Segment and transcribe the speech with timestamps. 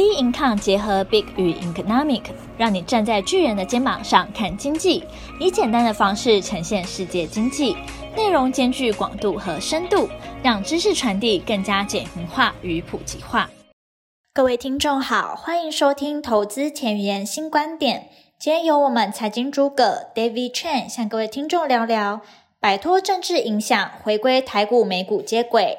[0.00, 2.22] B Income 结合 Big 与 Economic，
[2.56, 5.04] 让你站在巨人的肩膀上看经济，
[5.38, 7.76] 以简单的方式呈现世界经济，
[8.16, 10.08] 内容兼具广度和深度，
[10.42, 13.50] 让知识传递更加简明化与普及化。
[14.32, 18.08] 各位听众好，欢迎收听投资前沿新观点。
[18.38, 22.22] 今天由我们财经诸葛 David Chen 向各位听众聊聊，
[22.58, 25.76] 摆脱政治影响，回归台股美股接轨。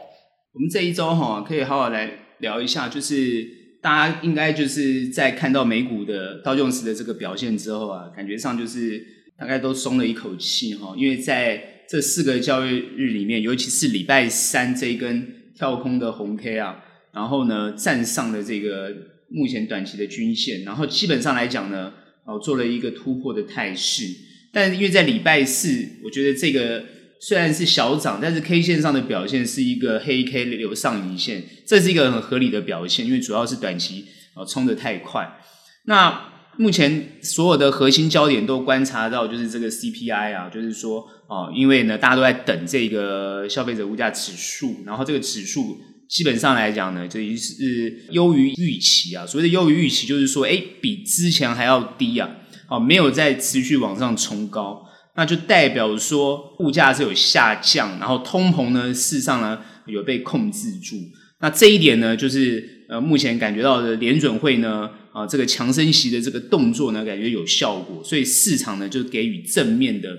[0.54, 2.08] 我们这一周哈，可以好好来
[2.38, 9.03] 聊一下，就是大家应该就是在看到美股的道琼斯的这个表现之后啊，感觉上就是
[9.38, 18.95] 大概都松了一口气哈，因为在这四个交易日里面，尤其是礼拜三这一根跳空的红 K 啊，然后呢站上了这个
[19.30, 21.94] 目前短期的均线，然后基本上来讲呢。
[22.23, 24.05] 哦，做了一个突破的态势，
[24.53, 26.86] 但因为在礼拜四，我觉得这个
[27.21, 35.39] 虽然是小涨，但是 K 线上的表现是一个黑 K 留上影线，这是一个很合理的表现，因为主要是短期哦冲得太快。
[35.85, 45.80] 那目前所有的核心焦点都观察到，就是这个 CPI 啊，就是说哦，因为呢大家都在等这个消费者物价指数，然后这个指数。
[46.11, 49.25] 基本上来讲呢，已经是优于预期啊。
[49.25, 52.30] 所谓的优于预期，就是说，诶，比之前还要低啊，
[52.67, 54.85] 好，没有再持续往上冲高，
[55.16, 60.95] 那就代表说物价是有下降，然后通膨呢，事实上呢有被控制住。
[61.40, 70.09] 那这一点呢，就是呃，目前感觉到的联准会呢，啊，这个强升息的这个动作呢，感觉有效果，所以市场呢就给予正面的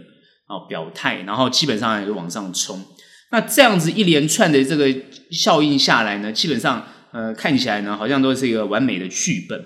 [0.46, 2.84] 啊表态，然后基本上也就往上冲。
[3.30, 4.92] 那这样子一连串的这个
[5.30, 9.64] 效应下来呢，基本上呃看起来呢，好像都是一个完美的剧本。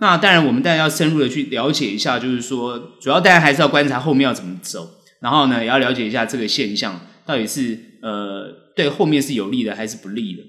[0.00, 4.88] 那当然，我们当然要深入的去了解一下，就是说，主要大家还是要观察后面要怎么走，
[5.20, 10.42] 然后呢，也要了解一下这个现象到底是呃对后面是有利的还是不利的。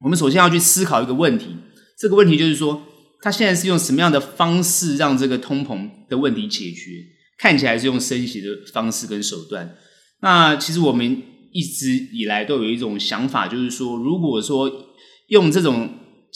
[0.00, 1.56] 我们首先要去思考一个问题，
[1.98, 2.82] 这个问题就是说，
[3.22, 7.04] 他现在是用什么样的方式让这个通膨的问题解决？
[7.38, 9.76] 看起来是用升息的方式跟手段。
[10.20, 11.22] 那其实我们。
[11.52, 14.70] 一直以来都有一种想法，就是说，如果说
[15.28, 15.88] 用这种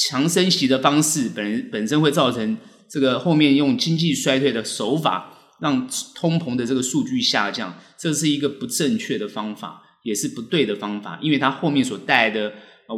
[0.09, 2.57] 强升息的方式，本本身会造成
[2.89, 5.31] 这个后面用经济衰退的手法，
[5.61, 12.53] 让通膨的这个数据下降，这是一个不正确的方法，也是不对的方法，因为它后面所带来的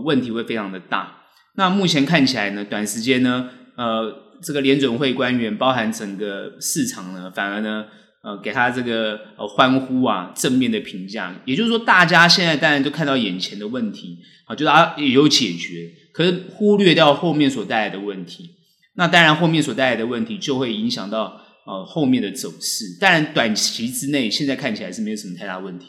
[0.05, 1.25] 问题会非常的大。
[1.57, 7.87] 那目前看起来呢，短时间呢，呃，这个联准会官员，包含整个市场呢，反而呢。
[8.25, 18.50] 呃，给他这个呃欢呼啊，正面的评价，也就是说，大家现在当然都看到眼前的问题啊，就是啊也有解决，可是忽略掉后面所带来的问题。
[18.95, 22.84] 那当然，后面所带来的问题就会影响到呃后面的走势。
[23.00, 25.87] 当然，短期之内现在看起来是没有什么太大问题。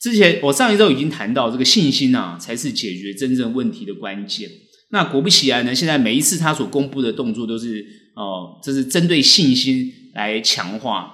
[0.00, 4.48] 之前我上一周已经谈到，这个信心啊才是解决真正问题的关键。
[4.90, 11.12] 那果不其然呢，现在每一次他所公布的动作都是哦、这是针对信心来强化。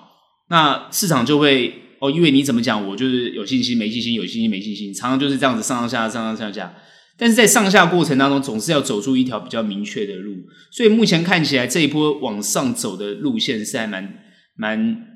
[0.48, 6.74] 那市场就会哦，因为你怎么讲，我就是有信心、没信心、有信心、没信心，常常就是这样子上上下下、上上下下。
[7.22, 10.34] 但是在上下过程当中，总是要走出一条比较明确的路。
[10.72, 14.12] 所以目前看起来，这一波往上走的路线是还蛮
[14.56, 15.06] 蛮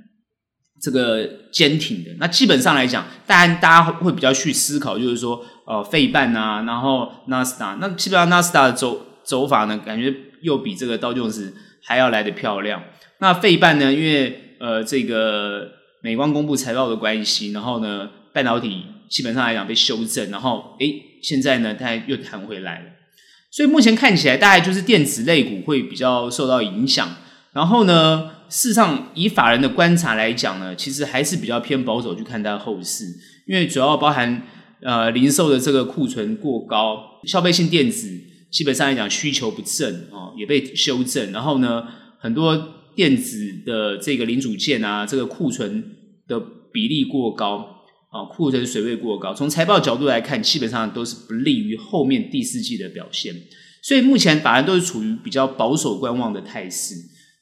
[0.81, 2.11] 这个坚挺的。
[2.21, 11.53] 那基本上来讲，当然大家会比较去思考，就是说，呃，费半啊，然后纳斯达，那基本上纳斯达的走走法呢，感觉又比这个道琼斯
[11.83, 12.85] 还要来得漂亮。
[13.19, 15.73] 那费半呢，因为呃，这个
[16.03, 22.87] 美光公布财报的关系，然后呢，半导体基本上来讲被修正，然后诶，现在呢，它又弹回来了。
[23.51, 27.17] 所以目前看起来，大概就是电子类股会比较受到影响。
[27.53, 33.05] 然后呢，事实上以法人的观察来讲呢，其实还是比较偏保守去看待后市，
[33.47, 34.43] 因为主要包含
[34.83, 38.09] 呃零售的这个库存过高，消费性电子
[38.51, 41.33] 基本上来讲需求不振啊，也被修正。
[41.33, 41.85] 然后呢，
[42.19, 42.73] 很多。
[42.97, 45.85] 电子的这个零组件啊，这个库存
[46.27, 46.41] 的
[46.73, 47.76] 比例过高
[48.09, 49.35] 啊，库存水位过高。
[49.35, 53.35] 从财报角度来看，基本上都是不利于后面第四季的表现。
[53.83, 56.95] 所以目前法人都是处于比较保守观望的态势。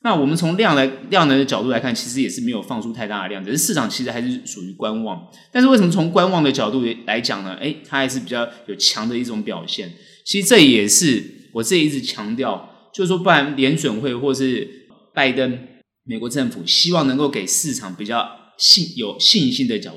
[0.02, 5.26] 那我们从量来量能的角度来看，其实也是没有放出太大的量，只是市场其实还是属于观望。
[5.50, 7.54] 但是为什么从观望的角度来讲呢？
[7.54, 9.90] 诶，它还是比较有强的一种表现。
[10.26, 11.24] 其实这也是
[11.54, 14.68] 我这一直强调，就是说，不然联准会或是
[15.14, 15.58] 拜登，
[16.04, 18.28] 美国政府希望能够给市场比较
[18.58, 19.94] 信有信心的角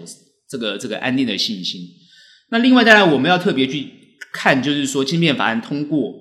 [0.50, 1.82] 这个这个安定的信心。
[2.50, 3.88] 那另外，当然我们要特别去
[4.32, 6.14] 看，就是说晶片法案通过，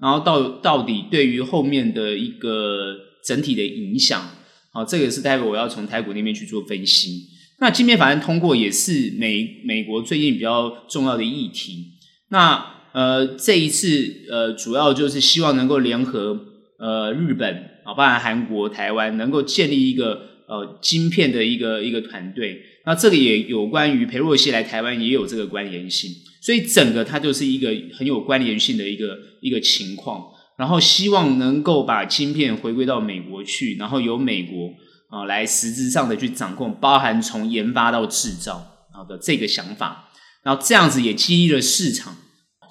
[0.00, 4.30] 然后到到底对于后面的一个整体的影响，
[4.72, 7.26] 好，这个是待会我要从台股那边去做分析。
[7.60, 11.92] 那晶片法案通过也是美美国最近比较重要的议题。
[12.30, 16.38] 那呃，这一次呃，主要就是希望能够联合
[16.78, 17.54] 呃日本
[17.84, 22.60] 啊，包含韩国、台湾，能够建立一个呃晶片的一个一个团队。
[22.86, 26.10] 那这个也有关于裴洛西来台湾也有这个关联性，
[26.42, 30.22] 所以整个它就是一个很有关联性的一个一个情况。
[30.56, 34.70] 然后希望能够把晶片回归到美国去，然后由美国
[35.10, 38.58] 啊来实质上的去掌控，包含从研发到制造
[38.92, 40.10] 啊的这个想法。
[40.44, 42.14] 然后这样子也激励了市场。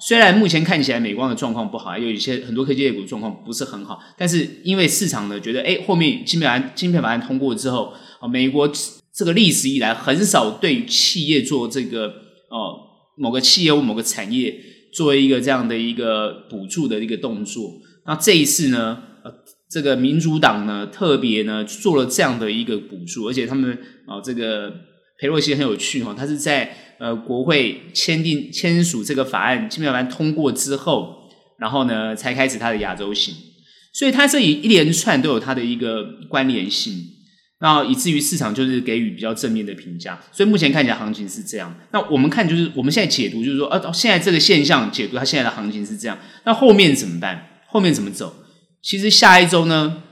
[0.00, 8.72] 虽然目前看起来美光的状况不好，有一些很多科技类股状况不是很好，但是因为市场呢觉得，哎，后面晶片法案晶片法案通过之后，啊，美国。
[9.16, 12.08] 这个历史以来很少对企业做这个
[12.50, 12.74] 哦，
[13.16, 14.52] 某个企业或某个产业
[14.92, 17.70] 作为一个这样的一个补助的一个动作。
[18.06, 19.32] 那这一次呢，呃，
[19.70, 23.72] 这个民主党呢特别呢做了这样的一个补助，而且他们
[24.06, 24.72] 啊、哦，这个
[25.20, 33.32] 裴洛西很有趣哈、哦，他是在呃国会签订签署这个法案，基本上通过之后，然后呢才开始他的亚洲行，
[33.92, 37.12] 所以他这一一连串都有他的一个关联性。
[37.60, 41.74] 那以至于市场就是给予比较正面的评价，所以目前看起来行情是这样。
[41.92, 46.18] 那我们看就是我们现在解读就是说，呃、啊，现在这个现象解读它现在的行情是这样。
[46.44, 47.46] 那后面怎么办？
[47.68, 48.34] 后面怎么走？
[48.82, 50.02] 其实下一周呢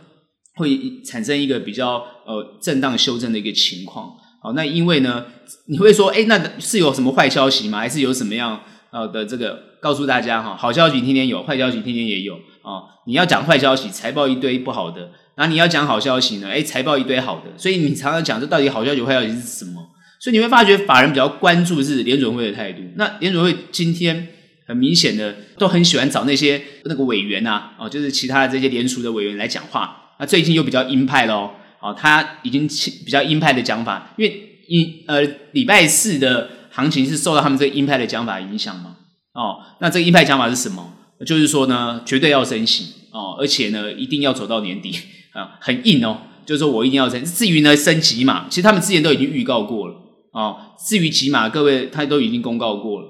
[0.54, 4.12] 会产生一个比较呃震荡修正的一个情况。
[4.40, 5.26] 好，那因为呢
[5.66, 7.80] 你会说，哎，那是有什么坏消息吗？
[7.80, 8.60] 还是有什么样
[8.92, 10.56] 呃的这个告诉大家哈？
[10.56, 12.88] 好消息天天有，坏消息天天也有啊。
[13.06, 15.10] 你要讲坏消息，财报一堆不好的。
[15.34, 16.48] 然后你要讲好消息呢？
[16.48, 19.88] 诶，财报一堆好的，所以你常常讲这到底好消息、坏消息是什么？
[20.20, 22.82] 所以你会发觉法人比较关注是联准会的态度。
[22.96, 24.28] 那联准会今天
[24.66, 30.14] 很明显的都很喜欢找那些那个委员啊，哦，就是其他的这些联储的委员来讲话。
[30.20, 31.50] 那最近又比较鹰派喽，
[31.80, 32.68] 哦，他已经
[33.04, 35.20] 比较鹰派的讲法，因为一呃
[35.52, 38.96] 礼拜四的行情是受到他们这个鹰派的讲法影响嘛。
[39.32, 40.92] 哦，那这个鹰派讲法是什么？
[41.26, 44.94] 就是说呢，绝对要升息哦，而且呢，一定要走到年底。
[45.32, 47.24] 啊，很硬哦，就是说我一定要升。
[47.24, 49.94] 至于呢，升几码，其实他们之前都已经预告过了
[50.32, 50.56] 哦。
[50.86, 53.08] 至于几码，各位他都已经公告过了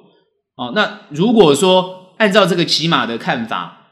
[0.57, 0.73] 哦。
[0.75, 3.89] 那如果说按照这个几码的看法，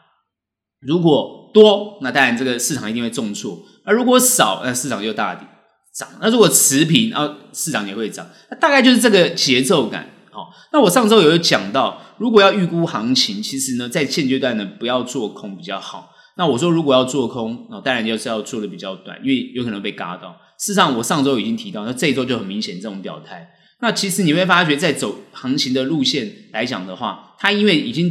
[0.80, 5.46] 如果多，那当然这个市场一定会重挫；而如果少，那市场就大跌
[5.92, 6.08] 涨。
[6.20, 8.26] 那如果持平，啊，市场也会涨。
[8.50, 10.08] 那大概就是这个节奏感。
[10.32, 16.09] 哦，那我上周有讲到，如果要预估行情，其实呢，在现阶段呢，不要做空比较好。
[16.40, 20.34] 那我说，如果要做空，那当然就是要做的比较短，因为有可能被嘎到。
[20.58, 23.46] 事实上，我上周已经提到，那这一周就很明显这种表态。
[23.80, 28.10] 那其实你会发觉，在走行情的路线来讲的话，它因为已经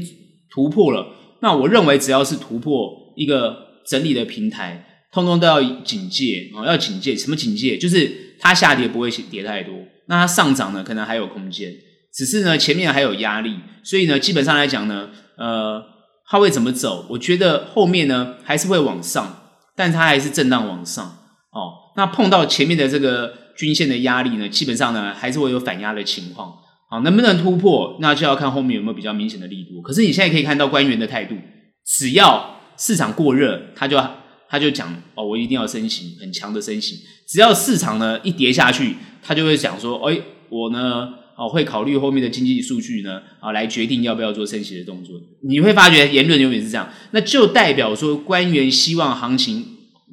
[0.51, 1.07] 突破了，
[1.41, 7.15] 那我认为只要是突破一个整理的平台，通通都要警戒啊，要警戒。
[7.15, 7.79] 什么警戒？
[7.79, 9.73] 就是它下跌不会跌太多，
[10.05, 11.73] 那它上涨呢，可能还有空间，
[12.13, 15.97] 只是呢前面还有压力，所以呢，基本上来讲呢，呃。
[16.31, 17.07] 它会怎么走？
[17.09, 19.41] 我觉得后面呢还是会往上，
[19.75, 21.03] 但它还是震荡往上
[21.51, 21.89] 哦。
[21.95, 26.53] 那碰到前面的这个均线的压力呢，基本上呢还是会有反压的情况。
[26.91, 27.97] 好，能不能突破？
[27.99, 29.81] 那就要看后面有没有比较明显的力度。
[29.81, 31.35] 可是你现在可以看到官员的态度，
[31.83, 33.99] 只要市场过热，他就
[34.47, 36.99] 他就讲哦，我一定要升息，很强的升息。
[37.27, 41.09] 只要市场呢一跌下去，他就会讲说，哎，我呢。
[41.39, 45.15] 哦，会考虑后面的经济数据呢，啊，来决定要不要做升息的动作。
[45.47, 49.65] 你会发觉言论永远是这样，那就代表说官员希望行情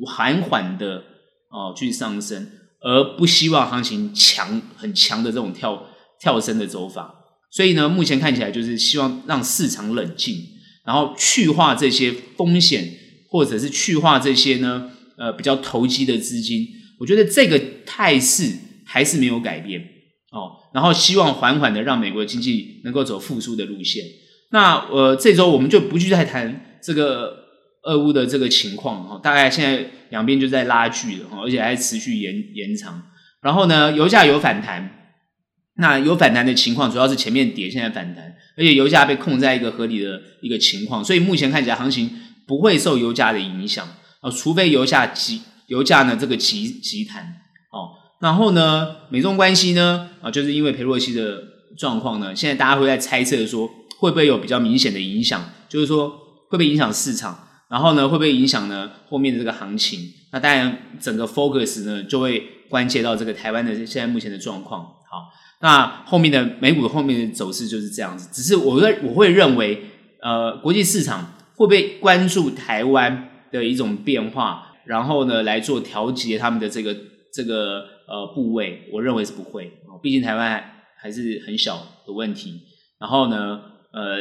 [0.06, 1.02] 缓缓的
[1.50, 2.46] 哦去上升，
[2.80, 5.86] 而不希望行情强很强的这种跳
[6.20, 7.12] 跳升的走法。
[7.50, 10.36] 所以呢，目前看起来就是希望让市场冷静，
[10.86, 12.88] 然后去化这些风险，
[13.30, 16.64] 或者是去化这些呢，呃，比较投机的资金。
[17.00, 18.52] 我觉得这个态势
[18.84, 19.95] 还是没有改变。
[20.76, 24.04] 然后希望缓缓的让美国经济能够走复苏的路线。
[24.50, 27.34] 那呃，这周我们就不去再谈这个
[27.84, 33.02] 俄乌的这个情况哈，大概现在两边就在拉锯了哈，而且还持续延延长。
[33.40, 35.14] 然后呢，油价有反弹，
[35.76, 42.10] 那有反弹的情况主要是前面跌，现在反弹，而且油价被控在一个合理的一个情况，所以目前看起来行情
[42.46, 43.88] 不会受油价的影响
[44.20, 47.24] 啊，除非油价急，油价呢这个急急弹
[47.72, 48.04] 哦。
[48.18, 51.42] 然后呢，美中关系呢，啊，就是因为裴洛西的
[51.76, 53.68] 状况呢，现在大家会在猜测说，
[53.98, 55.44] 会不会有比较明显的影响？
[55.68, 56.08] 就是说，
[56.48, 57.38] 会不会影响市场？
[57.68, 60.00] 然后呢，会不会影响呢后面的这个行情？
[60.32, 64.80] 那当然，整个 focus 呢就会关切到这个台湾的现在目前的状况。
[64.80, 65.30] 好，
[65.60, 68.30] 那后面的美股后面的走势就是这样子。
[68.32, 69.84] 只是我会我会认为，
[70.22, 76.96] 呃，国际市场会不会关注台湾的一种变化，然后呢来做调节他们的这个
[77.30, 77.94] 这个。
[78.08, 79.72] 呃，部位我认为是不会，
[80.02, 82.60] 毕竟台湾还是很小的问题。
[82.98, 83.60] 然后呢，
[83.92, 84.16] 呃，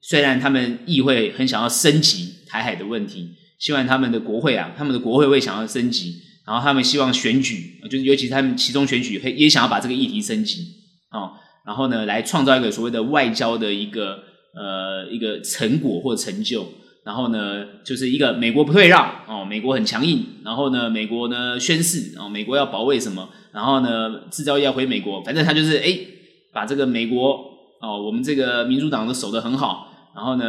[0.00, 10.66] 虽然他们议会很想要升级台海的问题，希望他们的国会啊，他们的国会会想要升级，然后他们希望选举，就是尤其他们其中选举也想要把这个议题升级
[11.10, 11.32] 哦，
[11.64, 14.18] 然后呢，来创造一个所谓的外交的一个
[14.54, 16.66] 呃一个成果或成就。
[17.04, 20.24] 然后呢，就是一个美国不退让哦，美国很强硬。
[20.44, 23.28] 然后呢，美国呢宣誓哦，美国要保卫什么？
[23.52, 25.20] 然后呢，制造业要回美国。
[25.22, 25.98] 反正他就是哎，
[26.52, 27.40] 把这个美国
[27.80, 29.92] 哦，我们这个民主党都守得很好。
[30.14, 30.44] 然后呢，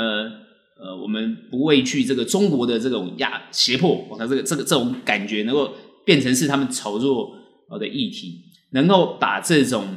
[0.80, 5.72] 呃，我们不畏惧这个中国的这种压胁迫，我看这个这个这种感觉能够
[6.06, 7.32] 变成是他们炒作
[7.80, 8.42] 的议题，
[8.74, 9.88] 能够把这种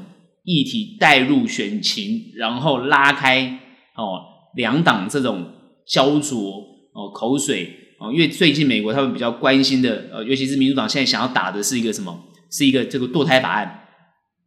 [0.44, 3.60] 议题带入选情，然后拉开
[3.94, 4.22] 哦
[4.54, 5.50] 两党这种。
[5.86, 12.24] 焦灼哦，口水哦，因为最近美国他们比较关心的，呃，尤其是民主党现在想要打的是一个什么？
[12.50, 13.88] 是一个这个堕胎法案，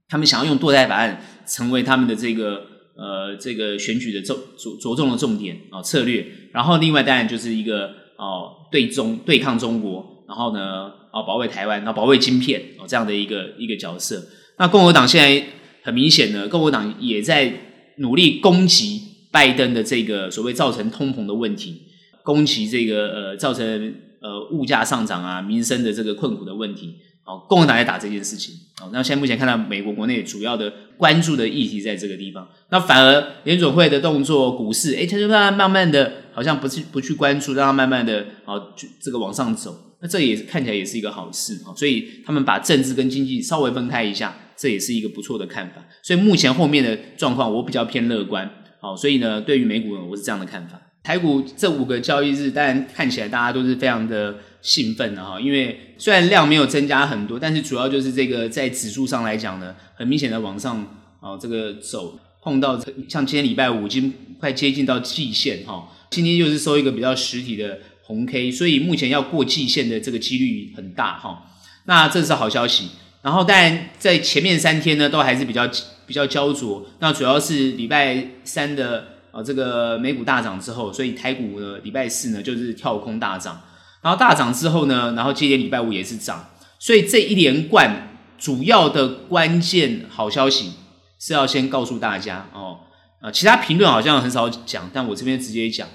[0.07, 2.61] 他们想要用堕胎法案成为他们的这个
[2.95, 6.25] 呃这个选举的重着着重的重点啊、哦、策略。
[6.53, 14.23] 然后另外当然就是一个哦对中对抗中国，然后呢哦保卫台湾，然后保卫晶片哦这样的一个一个角色。
[14.57, 15.45] 那共和党现在
[15.83, 17.51] 很明显呢，共和党也在
[17.97, 19.08] 努力攻击。
[19.31, 21.83] 拜登的这个所谓造成通膨的问题，
[22.23, 26.95] 攻击这个呃造成呃物价上涨啊民生的这个困苦的问题，
[27.25, 48.49] 哦，共和党在打这件事情，哦，那现在目前看到美国国内主要的关注的议题在这个地方，那反而联准会的动作，股市，诶，它就让它慢慢的好像不去不去关注，让它慢慢的哦就这个往上走，那这也看起来也是一个好事啊，所以他们把政治跟经济稍微分开一下，这也是一个不错的看法，所以目前后面的状况我比较偏乐观。
[48.81, 50.79] 好，所以呢，对于美股呢，我是这样的看法。
[51.03, 60.77] 台股这五个交易日，当然看起来大家都是非常的兴奋的哈，因为虽然量没有增加很多，但是主要就是这个在指数上来讲呢，很明显的往上
[61.19, 71.43] 啊，这个走碰到像今天礼拜五已经快接近到季线哈，今天又是收一个比较实体的红 K，所以目前要过季线的这个几率很大哈。
[71.85, 72.89] 那这是好消息。
[73.21, 75.69] 然后当然在前面三天呢，都还是比较。
[76.09, 83.61] 比较焦灼，那主要是礼拜三的啊这个美股大涨之后，所以台股呢礼拜四呢就是跳空大涨，
[84.01, 86.49] 然后大涨之后呢，然后接连礼拜五也是涨，
[86.79, 90.71] 所以这一连贯主要的关键好消息
[91.19, 92.49] 是要先告诉大家。
[92.55, 92.79] 哦
[93.21, 95.87] 啊，其他评论好像很少讲，但我这边直接讲，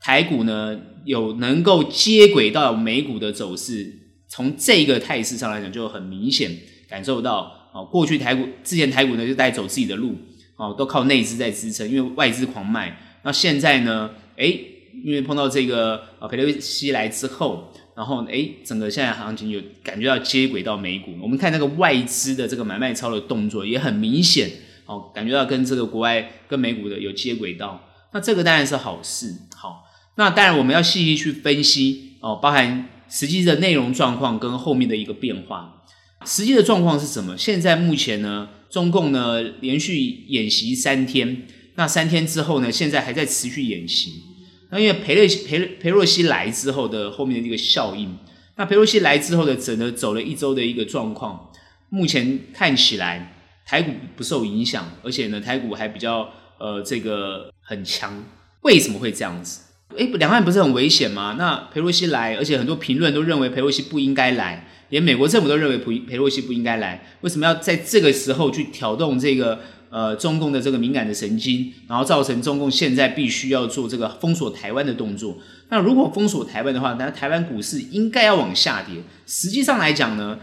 [0.00, 3.92] 台股呢有能够接轨到美股的走势，
[4.28, 6.50] 从这个态势上来讲就很明显
[6.88, 7.59] 感受到。
[7.72, 10.16] 哦，过去台股之前台股呢就在走自己的路，
[10.56, 12.98] 哦，都靠内资在支撑，因为外资狂卖。
[13.22, 14.60] 那现在呢，诶，
[15.04, 21.12] 因为碰到这个呃裴洛西来之后，然后诶，整个现在行情有感觉到接轨到美股。
[21.22, 24.50] 我们看那个外资的这个买卖超的动作也很明显，
[24.86, 27.88] 哦，感觉到跟这个国外跟美股的有接轨到。
[28.12, 29.32] 那这个当然是好事。
[29.54, 29.84] 好，
[30.16, 35.79] 那当然我们要细细去分析哦，包含实际的内容状况跟后面的一个变化。
[36.26, 37.36] 实际的状况是什么？
[37.36, 39.98] 现在目前呢，中共呢连续
[40.28, 41.46] 演习三天，
[41.76, 44.22] 那三天之后呢，现在还在持续演习。
[44.70, 48.16] 那因为裴洛西裴裴洛西来之后的后面的这个效应，
[48.56, 51.50] 那裴洛西来之后的整个走了一周的一个状况，
[51.88, 53.34] 目前看起来
[53.66, 58.22] 台股不受影响，而且呢台股还比较呃这个很强。
[58.60, 59.62] 为什么会这样子？
[59.96, 61.34] 诶，两岸不是很危险吗？
[61.38, 64.68] 那裴洛西来，而且很多评论都认为裴洛西不应该来。
[64.90, 75.38] 连美国政府都认为裴裴洛西不应该来，为什么要在这个时候去挑动这个呃中共的这个敏感的神经，然后造成中共现在必须要做这个封锁台湾的动作？
[75.70, 78.96] 那如果封锁台湾的话，那台湾股市应该要往下跌。
[79.26, 80.38] 实际上来讲呢，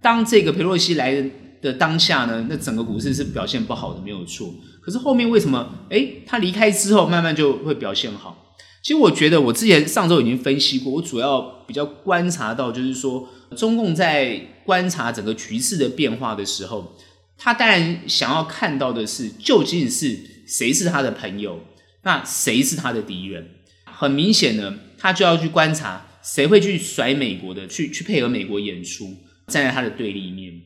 [0.00, 1.24] 当这个裴洛西来
[1.60, 4.52] 的当下呢，那整个股市是表现不好的，没有错。
[4.80, 5.72] 可是后面为什么？
[5.90, 8.41] 诶，他离开之后，慢慢就会表现好。
[8.82, 16.96] 其实我觉得，我之前上周已经分析过，我主要比较观察到，就是说，中共在观察整个局势的变化的时候，
[17.38, 21.60] 他当然想要看到的是，究竟是谁是他的朋友，
[22.02, 23.48] 那谁是他的敌人。
[23.84, 29.14] 很明显呢，他就要去观察谁会去甩美国的，去去配合美国演出，
[29.46, 30.60] 站在他的对立面。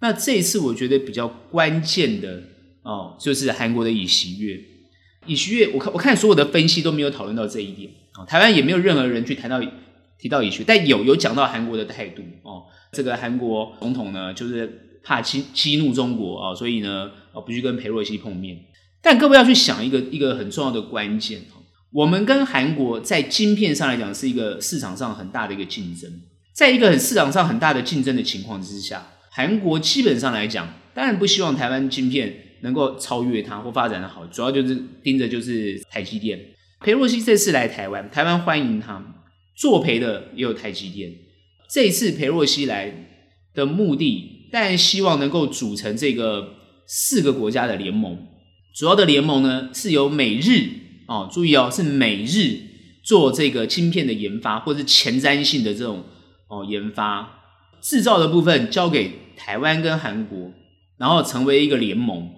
[0.00, 2.42] 那这一次我觉得比较关键的
[2.82, 4.60] 哦，就是韩国的尹锡悦。
[5.26, 9.60] 尹锡悦，我看我看所有的分析都没有讨论到这一点啊，台湾也没有任何人去谈到
[10.18, 17.10] 提到尹锡，但有有讲到韩国的态度哦，这个韩国总统呢，就是怕激激怒中国啊，所以呢，
[17.46, 18.58] 不去跟裴洛西碰面。
[19.00, 21.42] 但各位要去想一个一个很重要的关键，
[21.92, 26.10] 我们跟韩国在晶片上来讲是一个市场上很大的一个竞争，
[26.52, 32.48] 在一个很市场上很大的竞争的情况之下，韩国基本上来讲，当然不希望台湾晶片。
[32.62, 36.38] 能够超越它或发展的好，主要就是盯着就是台积电。
[36.80, 39.00] 裴洛西这次来台湾，台湾欢迎他，
[39.56, 41.12] 作陪的也有台积电。
[41.70, 42.92] 这次裴洛西来
[43.54, 46.54] 的目的，当然希望能够组成这个
[46.86, 48.26] 四个国家的联盟。
[48.74, 50.70] 主要的联盟呢，是由美日
[51.06, 52.58] 哦，注意哦，是美日
[53.04, 56.04] 做这个晶片的研发，或是前瞻性的这种
[56.48, 57.38] 哦研发，
[57.80, 60.52] 制造的部分交给台湾跟韩国，
[60.98, 62.28] 然后成为一个联盟，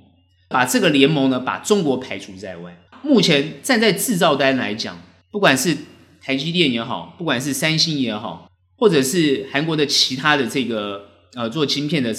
[0.49, 2.77] 把这个联盟呢，把中国排除在外。
[3.03, 5.77] 目前站在制造端来讲，不管是
[6.21, 12.15] 台积电也好，不管是三星也好，或者是韩国的其他的这个呃做晶片的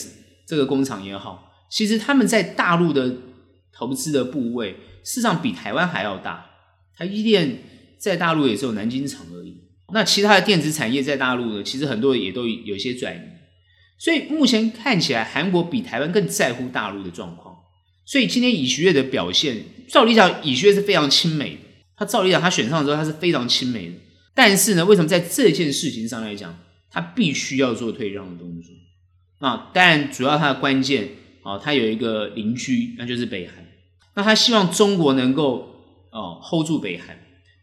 [0.47, 3.15] 这个工厂也好，其实他们在大陆的。
[3.77, 4.69] 投资的部位，
[5.03, 6.45] 事实上比台湾还要大。
[6.97, 7.57] 台积电
[7.99, 9.57] 在大陆也只有南京厂而已。
[9.91, 13.19] 那其他的电子产业在大陆呢，其实很多也都有些转移。
[13.99, 17.54] 所以目前看起来，韩国比台湾更在乎大陆的状况。
[18.05, 21.61] 所以今天尹锡悦的表现，照理讲，尹锡悦是非常亲美的。
[21.97, 23.93] 他照理讲，他选上之后，他是非常亲美的。
[24.33, 26.57] 但是呢，为什么在这件事情上来讲，
[26.91, 28.71] 他必须要做退让的动作？
[29.39, 31.09] 那当然，主要他的关键
[31.41, 33.55] 啊，他有一个邻居，那就是北韩。
[34.13, 35.69] 那他希望中国能够
[36.11, 37.17] 哦 hold 住北韩，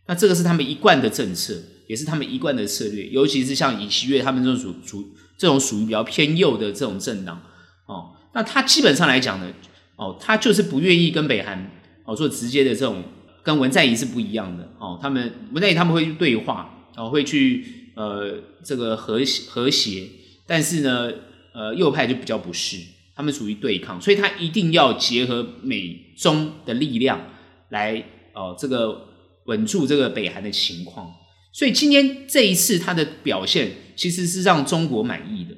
[0.07, 1.55] 那这个是他们一贯的政策，
[1.87, 3.07] 也是他们一贯的策略。
[3.07, 7.41] 尤其是像尹锡悦他们这种属属这种属于比较偏右的这种政党
[7.87, 9.53] 哦，那他基本上来讲呢，
[9.97, 11.71] 哦，他就是不愿意跟北韩
[12.05, 13.03] 哦做直接的这种，
[13.43, 14.99] 跟文在寅是不一样的哦。
[15.01, 20.09] 他们文在寅他们会去对话，哦，会去呃这个和和谐，
[20.47, 21.13] 但是呢，
[21.55, 22.79] 呃右派就比较不是。
[23.15, 27.21] 他们属于对抗，所以他一定要结合美中的力量
[27.69, 29.07] 来哦，这个
[29.45, 31.13] 稳住这个北韩的情况。
[31.53, 35.55] 所以今天这一次他的表现其实是让中国满意的，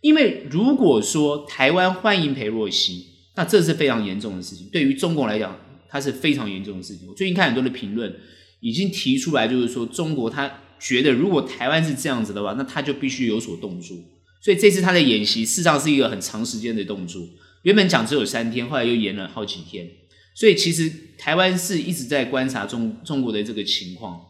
[0.00, 3.09] 因为如果说台湾欢迎裴洛西，
[3.40, 7.08] 那这是非常严重的事情，对于中国来讲，它是非常严重的事情。
[7.08, 8.14] 我最近看很多的评论
[8.60, 13.96] 已经提出来，就是说中国他觉得如果台湾是这样子的话，那他就必须有所动作。
[14.42, 17.22] 所以这次他的演习，事实上是一个很长时间的动作。
[17.62, 19.88] 原本讲只有三天，后来又延了好几天。
[20.34, 24.20] 所以其实台湾是一直在观察中中国的这个情况，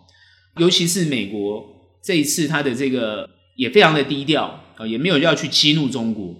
[0.59, 1.65] 尤其是美国
[2.01, 6.33] 这一次他的这个也非常的低调啊，也没有要去激怒中国。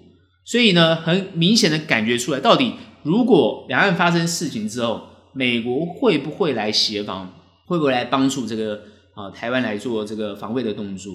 [0.45, 7.33] 所以呢，很明显的感觉出来，到底如果两岸发生事情之后，美国会不会来协防，
[7.67, 8.83] 会不会来帮助这个
[9.15, 11.15] 啊台湾来做这个防卫的动作？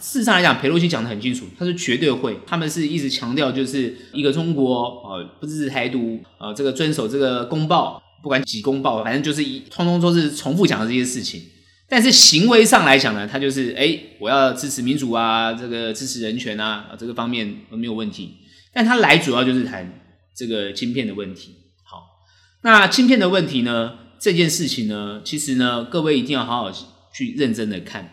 [0.00, 2.36] 事实上来讲，裴洛西讲得很清楚，他是绝对会。
[2.46, 11.40] 他们是一直强调，就是一个中国，呃，不支持台独，呃，这个遵守这个公报，不管几公报，反正就是一通通都是重复讲的这些事情。
[11.88, 18.34] 但是行为上来讲呢，他就是，哎，我要支持民主啊，这个支持人权啊，啊，这个方面都没有问题。
[18.74, 20.00] 但他来主要就是谈
[20.34, 21.54] 这个晶片的问题。
[21.84, 22.02] 好，
[22.62, 26.70] 那晶片的问题呢，这件事情呢，其实呢，各位一定要好好
[27.12, 28.10] 去认真的看。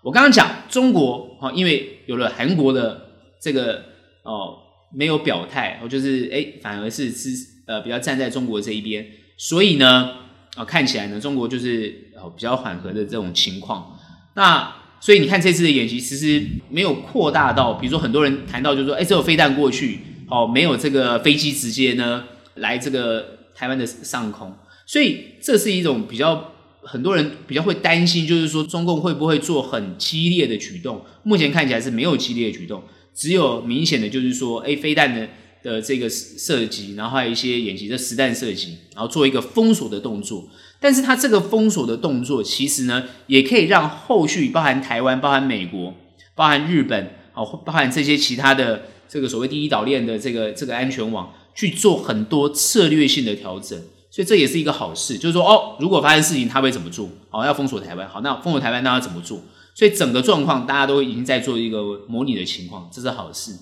[0.00, 3.02] 我刚刚讲中国哈，因为有了韩国的
[3.42, 3.84] 这个
[4.22, 4.56] 哦
[4.94, 7.30] 没有表态，哦就是哎反而是支
[7.66, 9.04] 呃比较站在中国这一边，
[9.36, 10.18] 所以呢
[10.54, 13.98] 啊看起来呢中国就是哦比较缓和的这种情况。
[14.34, 24.54] 那所以你看这次的演习其实没有扩大到，比如说很多人谈到就是说哎只有飞弹过去哦，没有这个飞机直接呢来这个台湾的上空，
[24.86, 26.52] 所以这是一种比较。
[26.80, 31.04] 很多人比较会担心，就是说中共会不会做很激烈的举动？
[31.22, 32.82] 目前看起来是没有激烈的举动，
[33.14, 35.28] 只有明显的就是说，哎，飞弹的
[35.62, 40.48] 的这个射击，然后还有一些演习的实弹射击，然后做一个封锁的动作。
[40.80, 45.92] 但是它这个封锁的动作，其实呢，也可以让后续包含台湾、包含美国、
[46.36, 53.76] 包含日本，哦，包含这些其他的这个所谓第一岛链的这个这个安全网，去做很多策略性的调整。
[54.10, 57.08] 所以这也是一个好事，就是说哦，如果发生事情，他会怎么做？
[57.28, 59.42] 好，要封锁台湾，好，那封锁台湾，那要怎么做？
[59.74, 63.52] 所以整个状况大家都已经在做一个模拟的情况，这是好事。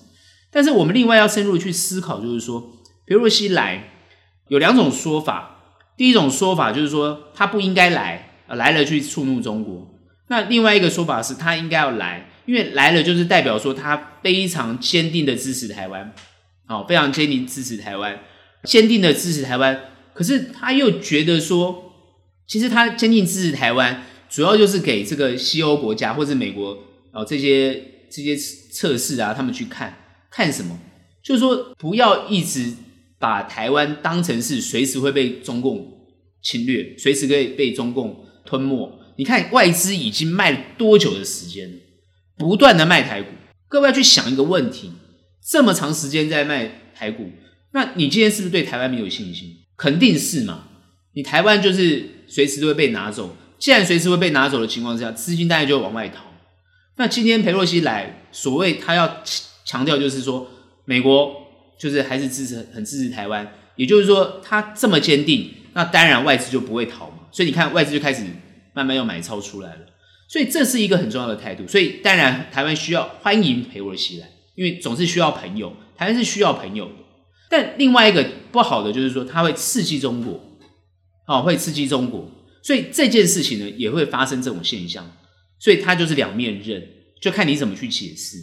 [0.51, 2.61] 但是我们另外要深入去思考，就是说，
[3.05, 3.89] 比如若西来
[4.49, 5.55] 有两种说法。
[5.97, 9.93] 第一种说法就是说他不应该来，来了去触怒中国。
[10.29, 16.13] 那另外一个说法是他应该要来，因为来了就是代表说他非常坚定的支持台湾，
[16.67, 18.19] 好，非常坚定支持台湾，
[18.63, 19.79] 坚定的支持台湾。
[20.13, 21.93] 可是他又觉得说，
[22.45, 26.77] 其实他坚定支持台湾，主要就是给这个西欧国家或者美国
[27.13, 27.73] 哦这些
[28.11, 29.95] 这些测试啊，他们去看
[30.29, 30.77] 看什么，
[31.23, 32.73] 就是说不要一直
[33.19, 36.07] 把台湾当成是随时会被中共
[36.41, 38.99] 侵略，随时可以被中共吞没。
[39.17, 41.77] 你看外资已经卖了多久的时间了，
[42.37, 43.29] 不断的卖台股，
[43.67, 44.91] 各位要去想一个问题：
[45.49, 47.31] 这么长时间在卖台股。
[47.71, 49.49] 那你今天是不是对台湾没有信心？
[49.75, 50.67] 肯定是嘛。
[51.13, 56.23] 你台湾就是随时都会被拿走，既然随时会被拿走的情况下，资金大概就会往外逃。
[56.97, 59.23] 那今天裴洛西来，所谓他要
[59.65, 60.47] 强调就是说，
[60.85, 61.46] 美国
[61.77, 67.27] 就是还是支持很支持台湾，也就是说他这么坚定，那当然外资就不会逃嘛。
[67.31, 68.23] 所以你看外资就开始
[68.73, 69.81] 慢慢要买超出来了，
[70.27, 71.67] 所以这是一个很重要的态度。
[71.67, 76.93] 所以当然台湾需要欢迎裴洛西来，因为总是需要朋友，台湾是需要朋友的。
[77.49, 80.43] 但另外一个不好的就是说，他会刺激中国。
[81.29, 82.31] 哦，会刺激中国，
[82.63, 85.11] 所以这件事情呢也会发生这种现象，
[85.59, 86.81] 所以它就是两面刃，
[87.21, 88.37] 就看你怎么去解释。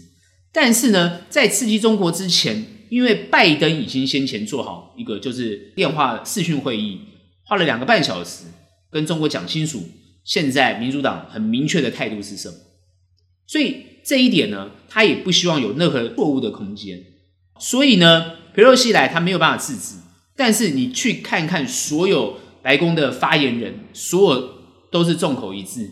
[0.53, 2.63] 但是呢，在刺激中国之前，
[2.95, 7.01] 因为拜登已经先前做好一个就是电话视讯会议，
[7.45, 8.45] 花了两个半小时
[8.89, 9.83] 跟中国讲清楚，
[10.23, 12.55] 现在民主党很明确的态度是什么，
[13.49, 17.03] 所以这一点呢，他也不希望有任何错误的空间。
[17.59, 19.97] 所以呢，佩洛西来他没有办法制止，
[20.37, 22.39] 但是你去看看所有。
[22.65, 24.51] 白宫的发言人，所有
[24.91, 25.87] 都是众口一致，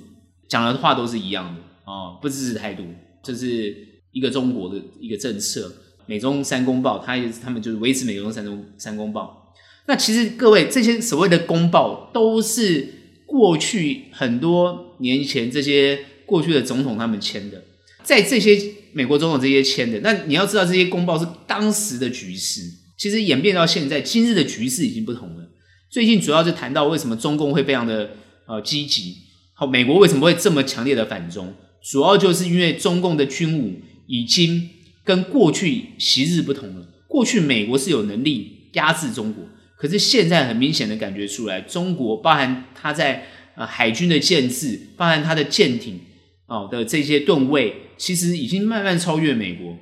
[0.48, 2.82] 讲的话都是一样的哦，不支持态度，
[3.22, 3.76] 这是
[4.10, 5.70] 一个中国的一个政策。
[6.06, 9.54] 美中三公报，他也是他们就是维持美中三中三公报。
[9.86, 12.88] 那其实各位这些所谓的公报，都是
[13.26, 17.64] 过去很多年前这些过去的总统他们签的，
[18.02, 18.56] 在这些
[18.92, 20.00] 美国总统这些签的。
[20.00, 22.62] 那你要知道，这些公报是当时的局势，
[22.96, 25.50] 其实演变到现在，今日的局势已经不同了。
[25.90, 28.10] 最近主要是谈到为什么中共会非常的
[28.46, 29.16] 呃积极，
[29.54, 31.52] 好，美国为什么会这么强烈的反中？
[31.82, 34.70] 主要就是因为中共的军武已经
[35.04, 36.86] 跟过去昔日不同了。
[37.08, 39.44] 过去美国是有能力压制中国，
[39.76, 46.00] 可是现在很明显的感觉出来，中国包含它在呃海军的建制，包含它的舰艇
[46.46, 49.76] 哦的这些吨位，其实已经慢慢超越美国，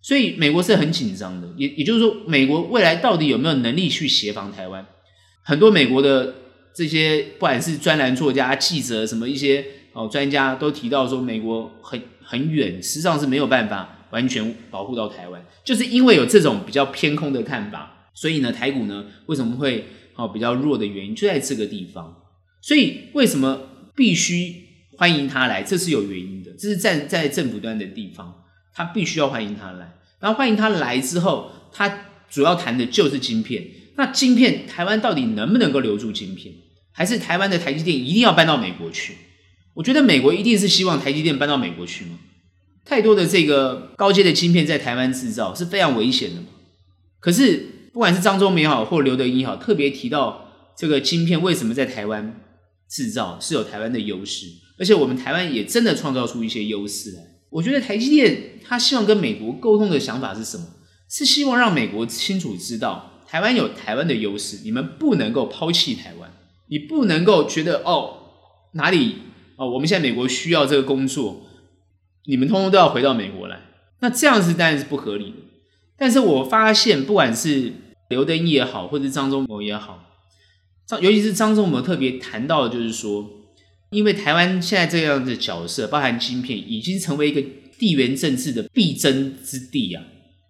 [0.00, 1.48] 所以美国是很紧张的。
[1.58, 4.86] 也也就是说，美国未来到底有没有能力去协防台湾？
[5.42, 6.34] 很多美国的
[6.74, 22.16] 这些不管是专栏作家、记者什么一些哦专家都提到说，美国很很远，实际上是没有办法完全保护到台湾，就是因为有这种比较偏空的看法，所以呢，台股呢为什么会哦比较弱的原因就在这个地方。
[22.60, 23.60] 所以为什么
[23.94, 24.54] 必须
[24.96, 25.62] 欢迎他来？
[25.62, 28.42] 这是有原因的，这是站在政府端的地方，
[28.74, 29.94] 他必须要欢迎他来。
[30.18, 33.66] 然后欢迎他来之后，他主要谈的就是晶片。
[33.96, 36.54] 那晶片，台湾到底能不能够留住晶片？
[36.92, 39.14] 还是台湾的台积电一定要搬到美国去？
[39.74, 42.18] 我觉得美国一定是希望台积电搬到美国去吗？
[42.84, 46.48] 太多的这个高阶的晶片在台湾制造是非常危险的嘛。
[47.20, 52.40] 可是不管是张忠谋也好，或刘德音也好，特别提到这个晶片为什么在台湾
[52.88, 54.46] 制造是有台湾的优势，
[54.78, 57.22] 而且我们台湾也真的创造出一些优势来。
[57.50, 60.66] 我觉得台积电他希望跟美国沟通的想法是什么？
[61.08, 63.08] 是希望让美国清楚知道。
[63.26, 66.32] 台湾有台湾的优势，你们不能够抛弃台湾，
[66.68, 68.16] 你不能够觉得哦
[68.72, 69.16] 哪里
[69.56, 71.46] 哦，我们现在美国需要这个工作，
[72.30, 73.60] 你们通通都要回到美国来，
[73.98, 75.36] 那这样子当然是不合理的。
[75.98, 77.72] 但是我发现，不管是
[78.08, 80.04] 刘登也好，或者是张忠谋也好，
[80.86, 83.28] 张尤其是张忠谋特别谈到的就是说，
[83.90, 87.42] 因为台湾现在这样的角色，包含晶片，已经成为一个
[87.78, 90.02] 地缘政治的必争之地啊。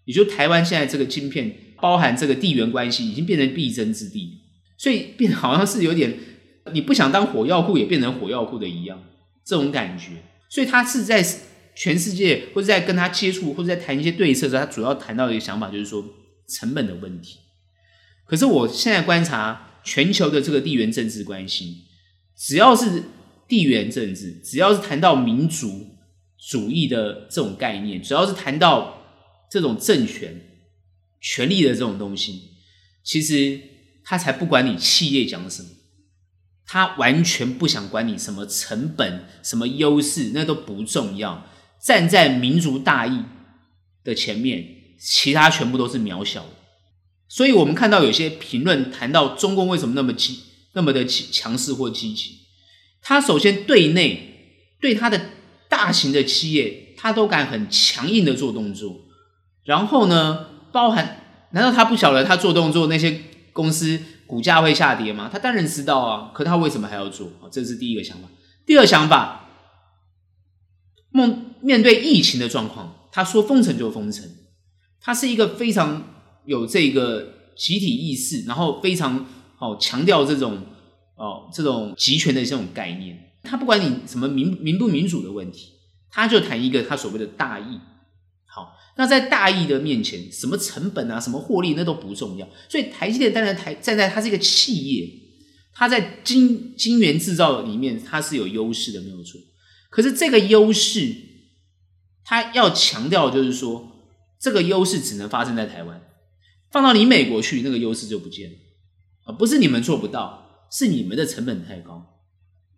[0.04, 1.56] 也就台湾现在这个晶片。
[1.82, 4.38] 包含这个地缘关系已经变成必争之地，
[4.76, 6.14] 所以变好像是有点
[6.74, 9.02] 你不想当火药库也变成火药库的一样
[9.46, 10.10] 这种感觉。
[10.50, 11.24] 所以他是在
[11.74, 16.04] 全世界或者在跟他接触或者在谈一些对策的时候，他主要谈到一个想法就是说
[16.48, 17.38] 成本的问题。
[18.26, 21.84] 可是我现在观察全球的这个地缘政治关系，
[22.36, 23.04] 只要是
[23.48, 25.86] 地缘政治，只要是谈到民族
[26.50, 29.02] 主义的这种概念，只要是谈到
[29.50, 30.46] 这种政权。
[31.22, 32.52] 权力的这种东西，
[33.04, 33.60] 其实
[34.02, 35.68] 他才不管你企业讲什么，
[36.64, 41.46] 他完全不想管你什么成本、什么优势，那都不重要。
[41.82, 43.24] 站在民族大义
[44.04, 44.64] 的前面，
[44.98, 46.50] 其他全部都是渺小的。
[47.28, 50.40] 所以，我们看到有些评论谈到中共为什么那么积、
[50.72, 52.40] 那么的强势或积极，
[53.00, 55.30] 他首先对内对他的
[55.68, 59.02] 大型的企业，他都敢很强硬的做动作，
[59.64, 63.20] 然后呢，包含，难道他不晓得他做动作那些
[63.52, 65.28] 公司股价会下跌吗？
[65.32, 67.30] 他当然知道啊，可他为什么还要做？
[67.52, 68.28] 这是第一个想法。
[68.66, 69.48] 第二想法，
[71.10, 74.28] 梦面对疫情的状况，他说封城就封城，
[75.00, 76.14] 他是一个非常
[76.46, 79.26] 有这个集体意识，然后非常
[79.58, 80.62] 哦强调这种
[81.16, 83.18] 哦这种集权的这种概念。
[83.42, 85.72] 他不管你什么民民不民主的问题，
[86.10, 87.78] 他就谈一个他所谓的大义。
[88.46, 92.48] 好，那在大义的面前，什么成本啊，什么获利那都不重要。
[92.68, 95.08] 所以台积电当然台站在它是一个企业，
[95.72, 99.40] 它在晶晶圆制造里面它是有优势的，没有错。
[99.88, 101.14] 可是这个优势，
[102.30, 103.88] 他要强调就是说，
[104.38, 106.00] 这个优势只能发生在台湾，
[106.70, 108.56] 放到你美国去，那个优势就不见了
[109.24, 109.32] 啊！
[109.32, 112.06] 不是你们做不到，是你们的成本太高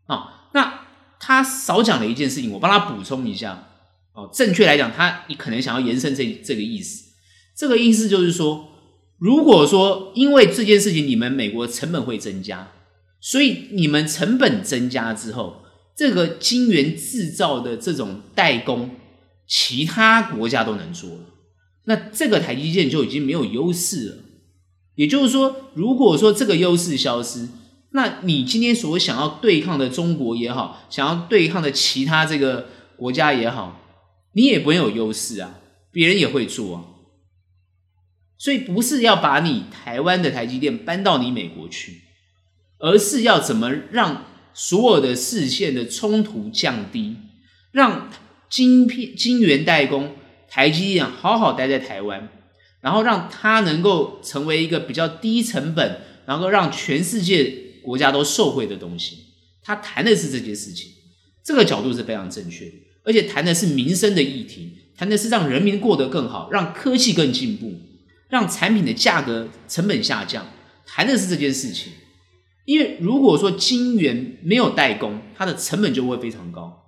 [0.07, 0.49] 啊。
[0.55, 0.87] 那
[1.21, 3.69] 他少讲了一件事情，我帮他补充一下。
[4.15, 7.13] 哦，正确来讲，他你可能想要延伸这这个意思。
[7.55, 8.71] 这个意思就是说，
[9.19, 12.73] 如果说因为这件事情，你们美国成本会增加，
[13.21, 15.63] 所以你们成本增加之后，
[15.95, 18.97] 这个晶圆制造的这种代工，
[19.55, 21.25] 其他国家都能做了，
[21.85, 24.17] 那这个台积电就已经没有优势了。
[24.95, 27.51] 也就是说，如果说这个优势消失，
[27.91, 33.79] 那你今天所想要对抗的中国也好，想要对抗的其他这个国家也好。
[34.33, 35.61] 你也不会有优势啊，
[35.91, 36.85] 别人也会做啊，
[38.39, 42.01] 所以不是要把你台湾的台积电搬到你美国去，
[42.79, 47.19] 而是要怎么让所有的视线的冲突降低，
[47.71, 48.09] 让
[48.53, 50.15] 晶片、晶圆代工
[50.47, 52.29] 台积电好好待在台湾，
[52.83, 57.51] 然后让它能够成为一个比较低成本，然后让全世界
[57.83, 59.21] 国家都受惠的东西。
[59.63, 60.91] 他谈的是这件事情，
[61.43, 62.73] 这个角度是非常正确的。
[63.05, 67.73] 而且谈的是民生的议题，谈的是让人民过得更好，让科技更进步，
[68.29, 70.47] 让产品的价格成本下降，
[70.85, 71.95] 谈的是这件事情。
[72.67, 76.82] 因为如果说晶圆没有代工，它的成本就会非常高，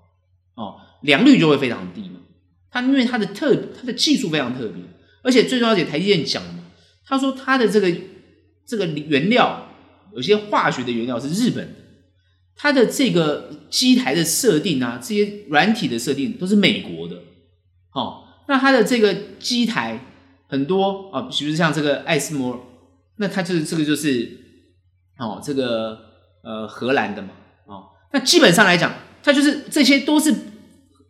[1.04, 2.20] 良率就会非常低嘛。
[2.70, 4.82] 它因为它的特，它的技术非常特别，
[5.22, 6.64] 而且最重要，而且台积电讲嘛，
[7.06, 7.90] 他说他的这个
[8.66, 9.68] 这个原料，
[10.14, 11.74] 有些化学的原料是日本的。
[12.56, 17.16] 它的这个机台的设定啊，这些软体的设定都是美国的，
[17.92, 19.98] 哦，那它的这个机台
[20.46, 22.64] 很多啊，比如像这个艾斯摩，
[23.16, 24.38] 那它就是这个就是
[25.18, 25.98] 哦，这个
[26.44, 27.30] 呃荷兰的嘛，
[27.66, 30.32] 哦，那基本上来讲，它就是这些都是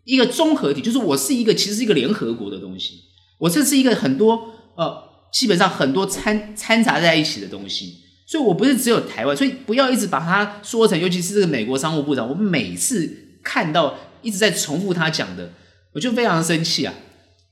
[0.05, 3.01] 一个综合体，就是我是一个其实是一个联合国的东西，
[3.39, 7.97] 我这是一个很多呃，基本上很多掺掺杂在一起的东西。
[8.27, 15.53] 所以，我不是只有台湾，所以不要一直把它说成，尤其是这个美国商务部长，我每次看到一直在重复他讲的，
[15.93, 16.95] 我就非常生气啊！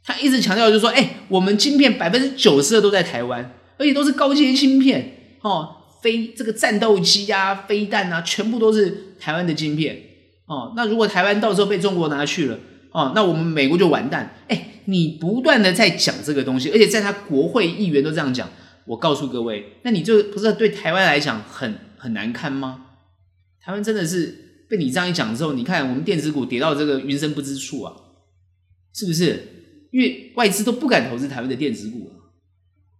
[0.03, 5.69] 他一直强调就是说，哎，我们晶片百分之九十的都在台湾，而且都是高阶晶片哦，
[6.03, 10.03] 飞这个战斗机啊、飞弹啊，全部都是台湾的晶片
[10.53, 10.73] 哦。
[10.77, 12.59] 那如果台湾到时候被中国拿去了
[12.91, 14.37] 哦，那我们美国就完蛋。
[14.49, 18.49] 哎，你不断的在讲这个东西，而且在他国会议员都这样讲。
[18.85, 22.87] 我告诉各位，那你这不是对台湾来讲很很难堪吗？
[23.65, 27.95] 台湾真的是被你这样一讲之后，你看我们电子股跌到这个云深不知处啊，
[28.93, 29.49] 是不是？
[29.93, 32.27] 因为外资都不敢投资台湾的电子股啊。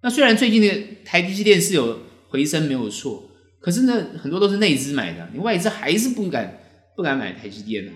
[0.03, 0.69] 那虽然最近的
[1.05, 6.62] 台积电是有回升没有错，可是呢，很多都是内资买的，你外资还是不敢
[6.97, 7.93] 不敢买台积电呢。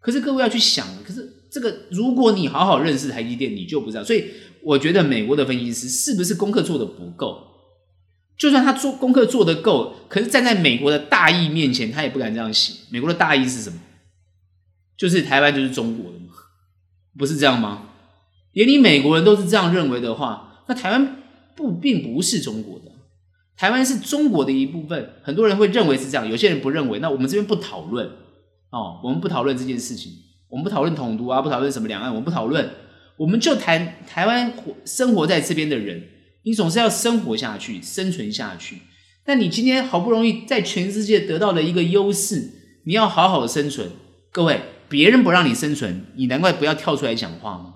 [0.00, 4.24] 可是各位要去想，可是这个如果你好好认识台积电，你就不知道，所以。
[4.64, 7.48] 我觉得美国的分析师是不是功课做得不够？
[8.38, 12.74] 就算他做功课做得够，可是站在美国的大义面前，他也不敢这样写。
[12.88, 13.80] 美国的大义是什么？
[14.96, 16.26] 就是台湾就是中国的嘛，
[17.18, 17.88] 不是这样吗？
[18.52, 21.16] 连你美国人都是这样认为的话，那台湾
[21.56, 22.92] 不并不是中国的，
[23.56, 25.14] 台湾是中国的一部分。
[25.24, 27.00] 很多人会认为是这样，有些人不认为。
[27.00, 28.08] 那我们这边不讨论
[28.72, 30.10] 哦，我们不讨论这件事情，
[30.48, 32.68] 我们不讨论统独啊，不讨论什么两岸，我们不讨论。
[33.18, 36.02] 我们就谈台湾活生活在这边的人，
[36.44, 38.78] 你总是要生活下去、生存下去。
[39.24, 42.50] 但你今天好不容易在全世界得到了一个优势，
[42.84, 43.90] 你要好好的生存。
[44.32, 47.74] 各位，别人不让你生存，你难怪不要跳出来讲话吗？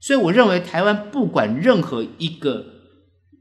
[0.00, 2.64] 所以我认为，台湾不管任何一个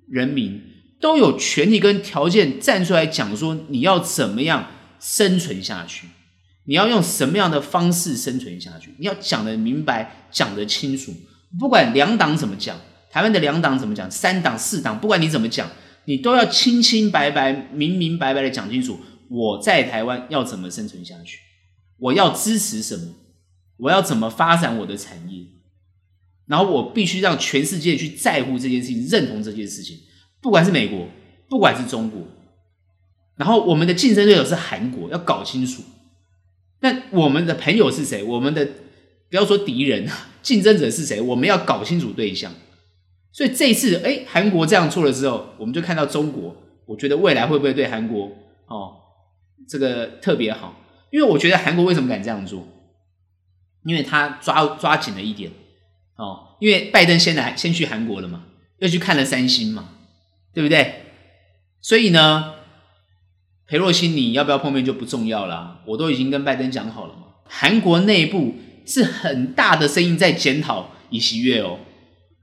[0.10, 0.62] 人民
[1.00, 4.68] 都有权利跟条件站出来讲说，你要怎么样
[5.00, 6.08] 生存下去。
[6.70, 8.94] 你要用什么样的方式生存下去？
[9.00, 11.12] 你要讲得明白，讲得清楚。
[11.58, 12.80] 不管两党怎么讲，
[13.10, 15.68] 台湾的两党怎么讲，三党、四党，不管你怎么讲，
[16.06, 19.00] 你都要清清白白、明明白白的讲清楚。
[19.32, 21.40] 我在台湾要怎么生存下去？
[21.98, 23.16] 我要支持什么？
[23.78, 25.48] 我要怎么发展我的产业？
[26.46, 29.98] 然后我必须让全世界去在乎这件事情，认同这件事情。
[30.40, 31.08] 不管是美国，
[31.50, 32.22] 不管是中国，
[33.38, 35.82] 然后我们的竞争对手是韩国，要搞清楚。
[36.82, 38.24] 那我们的朋友是谁？
[38.24, 38.66] 我们的
[39.30, 41.20] 不要说敌人啊， 竞争者是谁？
[41.22, 42.52] 我们要搞清楚对象。
[43.32, 46.56] 所以这一次，哎，韩国这样做了之后，我们就看到中国。
[46.86, 48.32] 我觉得未来会不会对韩国
[48.66, 48.96] 哦，
[49.68, 50.76] 这个特别好？
[51.12, 52.68] 因为我觉得韩国为什么敢这样做？
[53.86, 55.52] 因为他抓抓紧了一点
[56.16, 58.46] 哦，因为拜登先来先去韩国了嘛，
[58.80, 59.90] 又去看了三星嘛，
[60.54, 61.04] 对不对？
[61.82, 62.56] 所以呢，
[63.70, 67.20] 裴洛西你要不要碰面就不重要了，我都已经跟拜登讲好了嘛。
[67.46, 68.56] 韩国内部
[68.86, 71.78] 是很大的声音在检讨尹锡悦哦，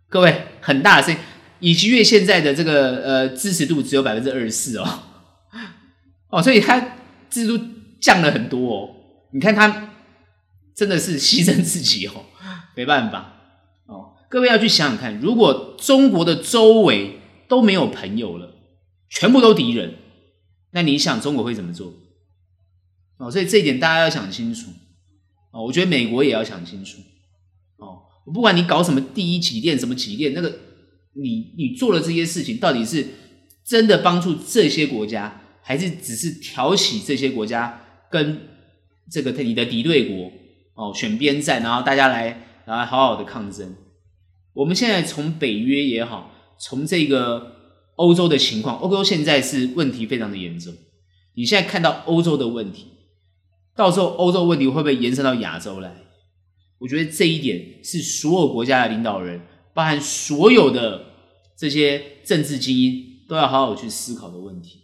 [0.09, 1.21] 各位很大的声音，
[1.61, 4.87] 尹锡悦现在的这个呃支持度只有百分之二十四哦，
[6.31, 6.81] 哦，所以他
[7.29, 7.65] 支持度
[8.01, 8.91] 降了很多哦。
[9.33, 9.91] 你看他
[10.77, 12.25] 真的是牺牲自己哦，
[12.77, 13.33] 没办法
[13.87, 14.13] 哦。
[14.29, 18.55] 各位要去想想看，如果中国的周围都没有朋友了，
[19.11, 19.95] 全部都敌人，
[20.77, 21.91] 那你想中国会怎么做？
[23.17, 24.71] 哦，所以这一点大家要想清楚
[25.51, 25.65] 哦。
[25.65, 26.99] 我觉得美国也要想清楚
[27.79, 28.03] 哦。
[28.27, 30.59] 我不管你搞什么第一级链、什么级链，那个
[31.15, 33.07] 你你做了这些事情，到底是
[33.65, 38.39] 真的帮助这些国家，还是只是挑起这些国家跟
[39.11, 40.31] 这个你的敌对国
[40.75, 43.75] 哦选边站，然后大家来来好好的抗争？
[44.53, 47.56] 我们现在从北约也好，从这个。
[47.97, 50.75] 欧洲的情况，欧洲现在是问题非常的严重。
[51.35, 52.87] 你现在看到欧洲的问题，
[53.75, 55.95] 到时候欧洲问题会不会延伸到亚洲来？
[56.79, 59.41] 我觉得这一点是所有国家的领导人，
[59.75, 61.07] 包含所有的
[61.57, 64.83] 这些政治精英，都要好好去思考的问题。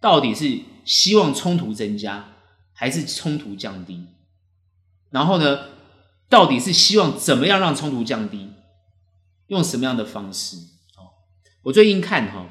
[0.00, 2.36] 到底是希望冲突增加，
[2.72, 4.06] 还是冲突降低？
[5.10, 5.68] 然后呢，
[6.28, 8.48] 到底是希望怎么样让冲突降低？
[9.46, 10.56] 用什么样的方式？
[11.62, 12.48] 我最近看哈，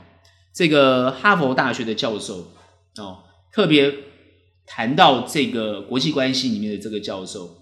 [0.54, 2.54] 这个哈佛大学的教授
[2.98, 3.94] 哦，特别
[4.66, 7.58] 谈到这个国际关系里面的这个教授，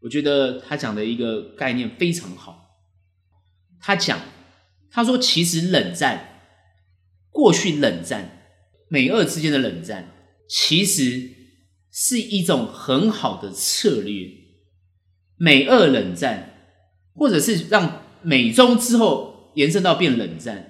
[0.00, 2.80] 我觉得他讲的一个概念非常好。
[3.80, 4.18] 他讲，
[4.90, 6.42] 他说其实冷战，
[7.30, 8.46] 过去冷战，
[8.88, 10.12] 美俄之间的冷战，
[10.48, 11.30] 其实
[11.92, 14.28] 是一种很好的策略。
[15.36, 16.72] 美俄冷战，
[17.14, 20.66] 或者是让美中之后延伸到变冷战。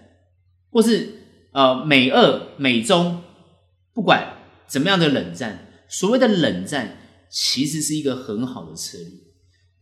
[0.70, 1.08] 或是
[1.52, 3.22] 呃，美俄、美中，
[3.92, 4.34] 不管
[4.66, 9.08] 怎么样的冷战，所谓的冷战其实是一个很好的策略。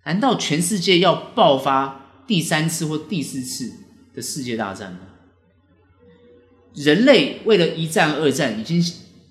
[0.05, 3.71] 难道全世界要爆发第三次或第四次
[4.15, 5.01] 的世界大战吗？
[6.75, 8.83] 人类为了一战、二战已经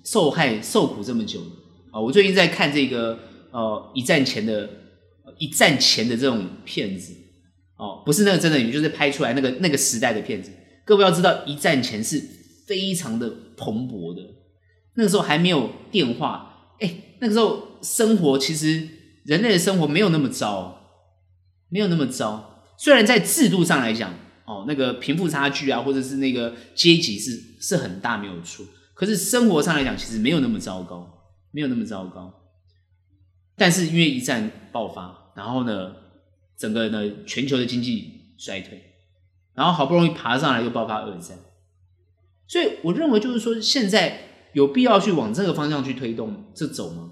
[0.04, 1.46] 受害受苦这么久了
[1.90, 2.00] 啊！
[2.00, 3.18] 我最近在看这个
[3.50, 4.68] 呃一战前的
[5.38, 7.12] 一战前的这种片子
[7.76, 10.52] 哦，不是那个真的，也就是拍出来那个那个时代的片子。
[10.88, 12.18] 各位要知道，一战前是
[12.66, 14.22] 非常的蓬勃的，
[14.94, 18.88] 那个时候还没有电话，哎，那个时候生活其实
[19.26, 20.80] 人类的生活没有那么糟，
[21.68, 22.64] 没有那么糟。
[22.78, 24.14] 虽然在制度上来讲，
[24.46, 28.64] 哦，那个贫富差距啊，或者是那个阶级是是很大，没有错。
[28.94, 31.06] 可是生活上来讲，其实没有那么糟糕，
[31.52, 32.32] 没有那么糟糕。
[33.58, 35.92] 但是因为一战爆发，然后呢，
[36.56, 38.87] 整个呢全球的经济衰退。
[39.58, 41.36] 然后好不容易爬上来，又爆发二战，
[42.46, 44.20] 所以我认为就是说，现在
[44.52, 47.10] 有必要去往这个方向去推动这走吗？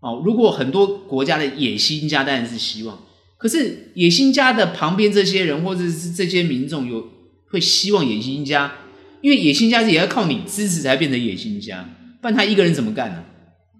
[0.00, 2.98] 哦，如果很多国家的野心家当然是希望，
[3.36, 7.08] 可是野心家的旁边这些人或者是这些民众有
[7.50, 8.72] 会希望野心家，
[9.20, 11.88] 因为野心家是也要靠你支持才变成野心家，
[12.20, 13.24] 不然他一个人怎么干呢？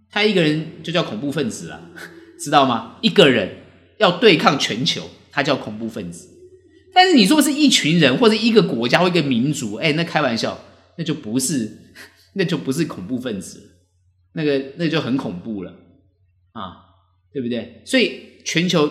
[0.08, 1.90] 他一个人就叫恐怖分子了，
[2.38, 2.98] 知道吗？
[3.00, 3.56] 一个人
[3.98, 6.37] 要对抗全球，他叫恐怖分子。
[6.98, 10.58] 但是你说是一群人或者一个国家或一个民族，哎，那开玩笑，
[10.96, 11.70] 那就不是，
[12.34, 13.62] 那就不是恐怖分子，
[14.32, 15.70] 那个那就很恐怖了
[16.54, 16.98] 啊，
[17.32, 17.82] 对不对？
[17.84, 18.90] 所以全球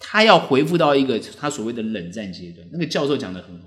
[0.00, 3.66] 他要回复到一个他所谓的冷战阶段，那个教授讲的很好。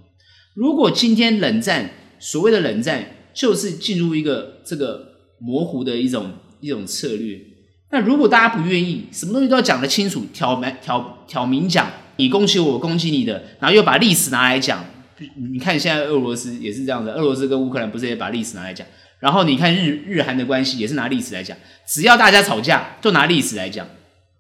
[0.55, 5.05] 如果今天冷战所谓的冷战就是进入一个这个
[5.38, 7.39] 模糊的一种一种策略，
[7.91, 11.88] 那如果大家不愿意，什么东西都要讲得清楚，挑明挑挑明讲。
[12.19, 14.86] 你攻击我，我攻击你的，然后又把历史拿来讲。
[15.51, 18.86] 你看现在俄罗斯也是这样子，俄罗斯跟乌克兰不是也把历史拿来讲？
[19.19, 21.58] 然后你看日日韩的关系也是拿历史来讲。
[21.88, 23.88] 只要大家吵架，就拿历史来讲。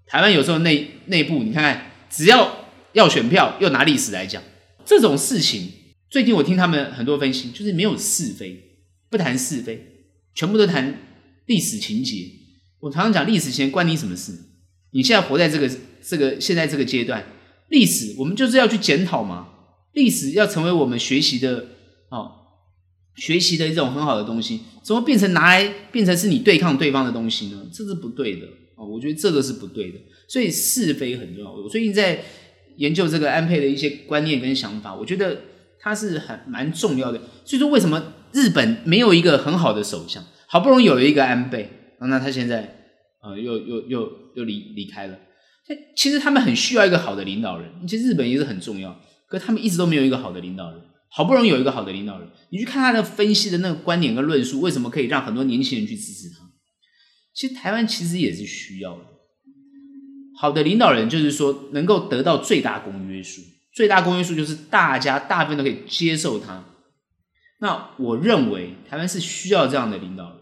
[0.05, 4.43] 台湾有时候内内部，你看看，只要要选票，又拿历史来讲。
[4.85, 5.71] 这种事情，
[6.09, 8.61] 最近我听他们很多分析，就是没有是非，
[9.09, 9.85] 不谈是非，
[10.35, 10.97] 全部都谈
[11.45, 12.25] 历史情节。
[12.81, 14.33] 我常常讲历史情节关你什么事？
[14.91, 15.69] 你现在活在这个
[16.01, 17.23] 这个现在这个阶段。
[17.69, 19.47] 历史，我们就是要去检讨嘛。
[19.93, 21.65] 历史要成为我们学习的
[22.09, 22.31] 哦，
[23.15, 27.65] 学习的一种很好的东西，怎么变成拿来变成是你对抗对方的东西呢？
[27.73, 28.45] 这是不对的
[28.75, 29.97] 哦，我觉得这个是不对的。
[30.27, 31.51] 所以是非很重要。
[31.51, 32.23] 我最近在
[32.77, 35.41] 研究这个安倍的一些观念跟想法，我觉得
[35.79, 37.19] 他是很蛮重要的。
[37.43, 40.23] 所以说，为什么日本没有一个很好的首相？
[40.47, 42.75] 好不容易有了一个安倍，那他现在
[43.21, 45.17] 啊、又又又又离离开了。
[45.95, 50.81] 其实他们很需要一个好的领导人，其实日本也是很重要，可他们一直都没有一个好的领导人。
[51.11, 56.45] 好不容易有一个好的领导人，你去看他的分析的那个观点跟论述，为什么可以让很多年轻人去支持他？
[57.33, 59.03] 其实台湾其实也是需要的。
[60.39, 63.41] 好的领导人就是说能够得到最大公约数，
[63.73, 66.63] 最大公约数就是大家大部分都可以接受他。
[67.59, 70.37] 那我认为台湾是需要这样的领导人，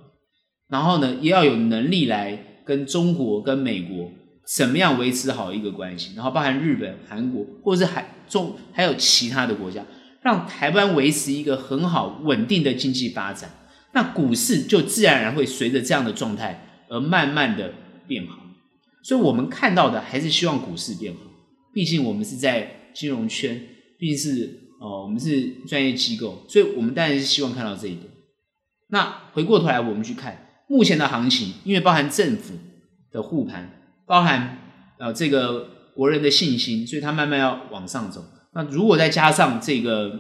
[0.68, 4.12] 然后呢，也要有能力来跟中国、跟美国
[4.56, 9.86] 怎么样维持好一个关系，然后包含日本、韩国，或者是海中还有其他的国家，
[10.22, 13.50] 让台湾维持一个很好稳定的经济发展，
[13.94, 17.74] 那股市就自然而然会随着这样的状态而慢慢的
[18.08, 18.38] 变好。
[19.04, 21.20] 所以我们看到的还是希望股市变好，
[21.74, 23.62] 毕竟我们是在金融圈，
[23.98, 24.64] 毕竟是。
[24.80, 28.04] 哦，我们是专业机构，所以我们当然是希望看到这一点。
[28.90, 32.54] 那回过头来，我们去看目前的行情，因为包含政府
[33.12, 33.77] 的护盘，
[34.08, 34.58] 包含
[34.98, 38.26] 呃这个国人的信心，所以它慢慢要往上走。
[38.54, 40.20] 那如果再加上这个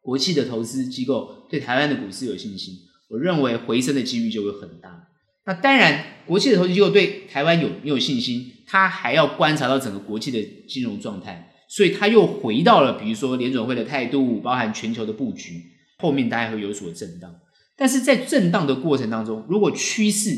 [0.00, 2.74] 国际的投资机构对台湾的股市有信心，
[3.10, 5.08] 我认为回升的几率就会很大。
[5.44, 11.52] 那当然，国际的投资机构对台湾有没有信心，他还要观察到整个国际的金融状态。
[11.70, 15.62] 所以他又回到了，比如说联准会的态度，包含全球的布局，
[15.98, 17.30] 后面大概会有所震荡。
[17.76, 20.30] 但是在震荡的过程当中，如果趋势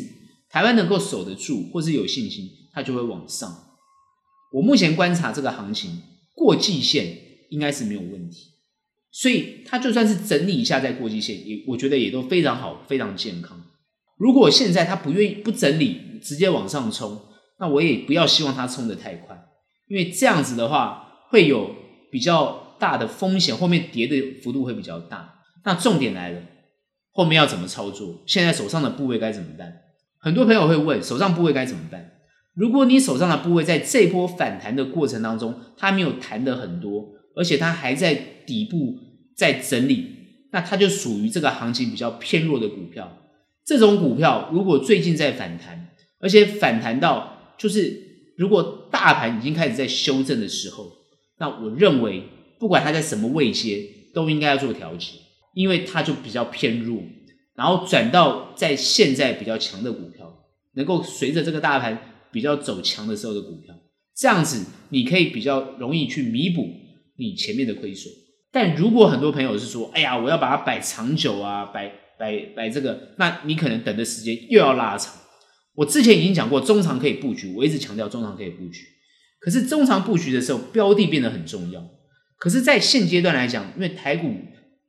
[0.50, 3.50] 台湾能够守得住，或是有信心，它就会往上。
[4.52, 6.02] 我目前观察这个行情
[6.34, 7.16] 过季线
[7.50, 8.48] 应该是没有问题，
[9.10, 13.62] 所以它就算是整理一下再过季线，也我觉得也都非常好，非常健康。
[14.18, 17.20] 如果现在它不愿意不整理，直接往上冲，
[17.58, 19.48] 那我也不要希望它冲得太快，
[19.88, 21.06] 因为这样子的话。
[21.30, 21.76] 会有
[22.10, 25.42] 比较大的风险，后面跌的幅度会比较大。
[25.64, 26.42] 那重点来了，
[27.12, 28.24] 后面要怎么操作？
[28.26, 29.72] 现在手上的部位该怎么办？
[30.20, 32.12] 很多朋友会问，手上部位该怎么办？
[32.54, 38.14] 如果你手上的部位在这波反弹的过程当中，它没有弹的很多，而且它还在
[38.46, 38.98] 底部
[39.34, 40.06] 在整理，
[40.52, 43.18] 那它就属于这个行情比较偏弱的股票。
[43.64, 45.88] 这种股票如果最近在反弹，
[46.20, 51.00] 而且反弹到就是如果大盘已经开始在修正的时候。
[51.42, 52.22] 那我认为，
[52.58, 55.12] 不管它在什么位阶，都应该要做调节，
[55.54, 57.02] 因为它就比较偏弱，
[57.60, 60.26] 然后转到在现在比较强的股票，
[60.76, 63.74] 能够随着这个大盘比较走强的时候的股票，
[64.16, 66.66] 这样子你可以比较容易去弥补
[67.18, 68.10] 你前面的亏损。
[68.50, 75.12] 但如果很多朋友是说，哎呀，我要把它摆长久啊，摆摆摆这个，那你可能等的时间又要拉长。
[75.74, 78.86] 我之前已经讲过，中长可以布局，我一直强调中长可以布局。
[79.38, 81.86] 可是中长布局的时候，标的变得很重要。
[82.38, 84.34] 可是，在现阶段来讲，因为台股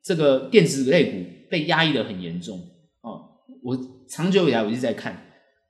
[0.01, 2.57] 这个电子类股被压抑的很严重
[3.01, 3.21] 哦。
[3.61, 3.77] 我
[4.09, 5.23] 长久以来我一直在看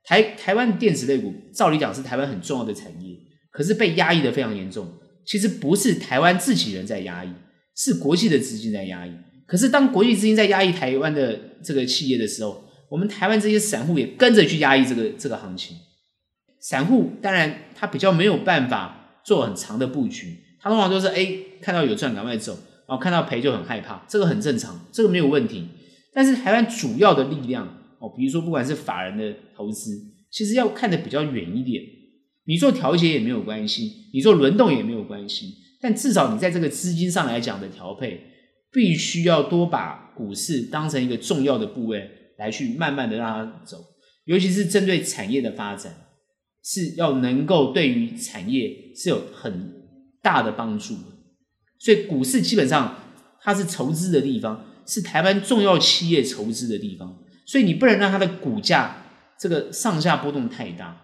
[0.06, 3.18] 台台湾电子类股，照理讲是台湾很重要的产业，
[3.52, 4.88] 可是被压抑的非常严重。
[5.26, 7.30] 其实不是台湾自己人在压抑，
[7.76, 9.12] 是国际的资金在压抑。
[9.46, 15.78] 可是当国际资金在压抑台湾的这个企业的时候，我们台湾这些散户也跟着去压抑这个这个行情。
[16.60, 22.58] 散户当然他比较没有办法做很长的布局，他通常都是哎看到有赚赶快走，
[22.92, 25.66] 然后看到赔就很害怕，这个很正常，这个没有问题。
[26.14, 27.66] 但是台湾主要的力量
[28.00, 29.98] 哦，比如说不管是法人的投资，
[30.30, 31.82] 其实要看得比较远一点。
[32.44, 38.20] 你做调节也没有关系，你做轮动也没有关系，但至少你在这个资金上来讲的调配，
[38.74, 43.78] 必须要多把股市当成一个重要的部位来去慢慢的让它走，
[44.26, 45.94] 尤其是针对产业的发展。
[46.62, 49.72] 是要能够对于产业是有很
[50.22, 51.04] 大的帮助的，
[51.84, 52.96] 所以股市基本上
[53.42, 59.04] 它是筹资的地方，是台湾重要企业筹资的地方，所以你不能让它的股价
[59.40, 60.96] 这个上下波动太大。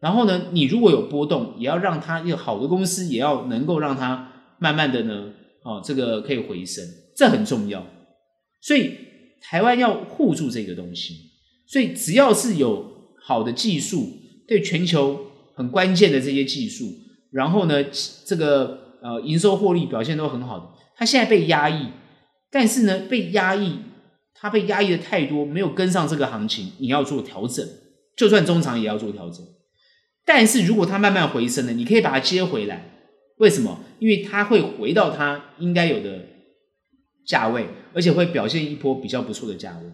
[0.00, 5.32] 然后呢，你如果有波动，也要让它一个好的公司也要能够让它慢慢的呢，
[5.64, 6.82] 哦，这个可以回升，
[7.14, 7.86] 这很重要。
[8.62, 8.96] 所以
[9.42, 11.14] 台湾要护住这个东西，
[11.66, 12.90] 所以只要是有
[13.22, 14.18] 好的技术。
[14.44, 15.18] 对全球
[15.54, 16.92] 很关键的这些技术，
[17.30, 17.82] 然后呢，
[18.26, 21.88] 这个呃营收获利表现都很好的，它现在被压抑，
[22.50, 23.78] 但是呢被压抑，
[24.34, 27.66] 它被压抑的太多，没有跟上这个行情，你要做调整，
[28.16, 29.44] 就算中长也要做调整。
[30.24, 33.80] 但是如果它慢慢回升了，你可以把它接回来，为什么？
[33.98, 36.26] 因为它会回到它应该有的
[37.26, 39.84] 价位，而且会表现一波比较不错的价位。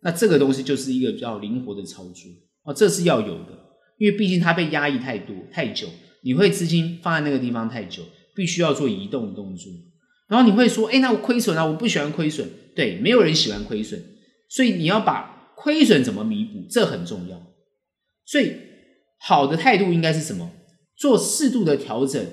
[0.00, 2.30] 那这个东西就是一个比较灵活的操作
[2.64, 3.58] 哦，这是要有的。
[3.98, 5.86] 因为毕竟它被压抑太多太久，
[6.22, 8.02] 你会资金放在那个地方太久，
[8.34, 9.72] 必须要做移动的动作。
[10.28, 14.02] 然后你会说：“哎，那我亏损啊，我不喜欢亏损。”对，没有人喜欢亏损，
[14.48, 17.40] 所以你要把亏损怎么弥补，这很重要。
[18.24, 18.52] 所以
[19.20, 20.50] 好的态度应该是什么？
[20.96, 22.24] 做适度的调整，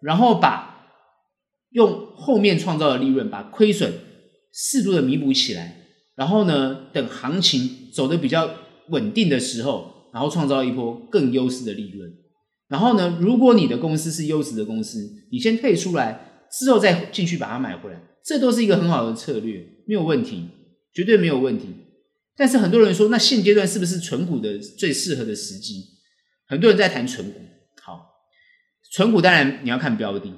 [0.00, 0.86] 然后把
[1.70, 3.92] 用后面创造的利润把亏损
[4.52, 5.76] 适度的弥补起来，
[6.14, 8.54] 然后呢，等行情走得比较
[8.88, 12.10] 稳定的时候，然后创造一波更优势的利润。
[12.70, 20.48] 然后呢，如果你的公司是优质的公司，你先退出来，之后再进去把它买回来，这都是一个很好的策略，没有问题，
[20.94, 21.66] 绝对没有问题。
[22.36, 25.84] 但是很多人说，那现阶段是不是存股的最适合的时机？
[26.46, 27.40] 很多人在谈存股，
[27.82, 28.06] 好，
[28.92, 30.32] 存股当然你要看标的，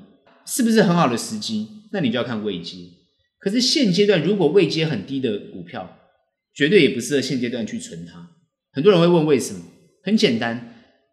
[0.47, 1.69] 是不是很好的时机？
[1.93, 2.79] 那你就要看位阶。
[3.39, 5.99] 可是现阶段如果位阶很低的股票，
[6.55, 8.31] 绝对也不适合现阶段去存它。
[8.73, 9.61] 很多人会问为什么？
[10.03, 10.72] 很简单，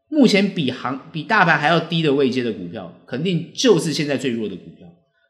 [0.09, 4.87] 目前比行比大盘还要低的位阶的股票，肯定就是现在最弱的股票。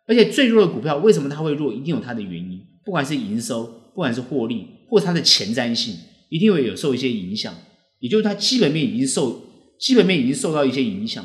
[0.07, 1.71] 而且最弱的股票为什么它会弱？
[1.71, 3.63] 一定有它的原因，不管是营收，
[3.93, 5.95] 不管是获利，或它的前瞻性，
[6.29, 7.53] 一定会有受一些影响。
[7.99, 9.41] 也就是它基本面已经受
[9.79, 11.23] 基本面已经受到一些影响。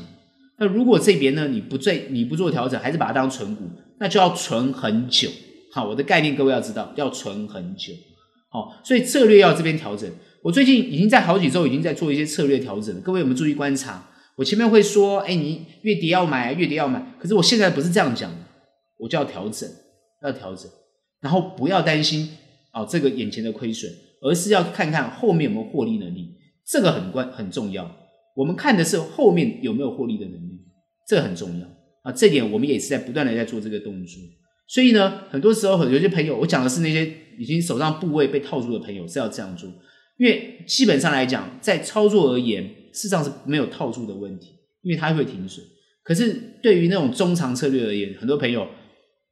[0.59, 5.31] 那如果这边呢，你不做你不做调整，还是把它当存股，那就要存很久。
[5.73, 7.93] 好，我的概念各位要知道，要存很久。
[8.51, 10.11] 好，所以策略要这边调整。
[10.45, 14.11] 我最近已经在好几周已经在做一些策略调整了，各位有没有注意观察？
[14.37, 17.15] 我前面会说，哎，你月底要买，月底要买。
[17.19, 18.37] 可是我现在不是这样讲的，
[18.99, 19.67] 我就要调整，
[20.23, 20.71] 要调整，
[21.23, 22.29] 然后不要担心
[22.75, 23.91] 哦这个眼前的亏损，
[24.21, 26.35] 而是要看看后面有没有获利能力，
[26.67, 27.91] 这个很关很重要。
[28.37, 30.61] 我们看的是后面有没有获利的能力，
[31.09, 31.67] 这个很重要
[32.03, 32.13] 啊。
[32.13, 34.21] 这点我们也是在不断的在做这个动作。
[34.69, 39.71] 所以呢，很多时候有些朋友，我讲的是那些已经手上部位被套住的朋友是要这样做。
[40.17, 44.49] 因为基本上来讲，在操作而言，事实上是没有套住的问题，
[44.83, 45.65] 因为它会停损。
[46.03, 48.69] 可是对于那种中长策略而言，很多朋友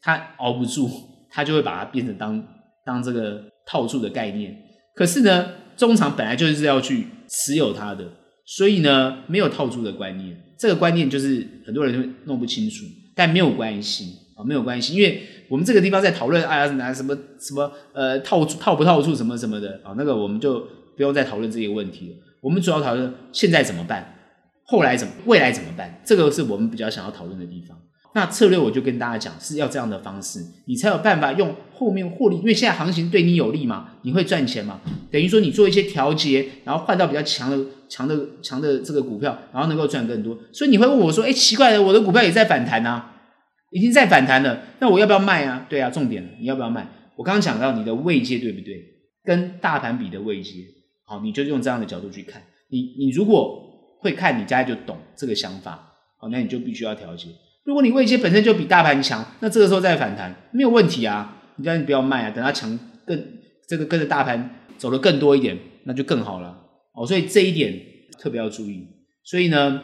[0.01, 0.89] 他熬不住，
[1.31, 2.43] 他就会把它变成当
[2.85, 4.57] 当这个套住的概念。
[4.95, 8.11] 可是呢，中长本来就是要去持有它的，
[8.47, 10.37] 所以呢，没有套住的观念。
[10.59, 14.07] 这个观念就是很多人都弄不清楚，但没有关系
[14.37, 20.61] 啊，没有关系，因为我们这个地方在讨论，哎呀，拿什么什么呃套套不套住什么什么的啊，那个我们就
[20.97, 22.17] 不用再讨论这些问题了。
[22.41, 24.15] 我们主要讨论现在怎么办，
[24.65, 27.77] 后来怎么，未来怎么办，这个是我们比较想要讨论的地方。
[28.15, 34.81] 那策略我就跟大家讲，是要这样的方式，你才有办法用后面获利，因为现在行情对你有利嘛，你会赚钱嘛。
[35.11, 40.37] 等于说你做一些调节，然后换到比较强的、强的、强的这个股票，然后能够赚更多。
[40.53, 43.12] 所以你会问我说：“哎，奇怪了，我的股票也在反弹啊，
[43.73, 46.87] 已经在反弹了，那我要不要卖啊？”对啊，重点，你要不要卖？
[47.17, 48.81] 我刚刚讲到你的位阶对不对？
[49.25, 50.51] 跟大盘比的位阶，
[51.05, 52.43] 好，你就用这样的角度去看。
[52.71, 57.29] 你你如果会看，你大概就懂这个想法，好，那你就必须要调节。
[57.65, 63.25] 如果你位阶本身就比大盘强，那这个时候再反弹没有问题啊，你叫你不要卖啊，等它强更
[63.69, 66.59] 这个跟着大盘走得更多一点，那就更好了
[66.95, 67.07] 哦。
[67.07, 67.73] 所以这一点
[68.19, 68.89] 特别要注意。
[69.25, 69.83] 所以呢，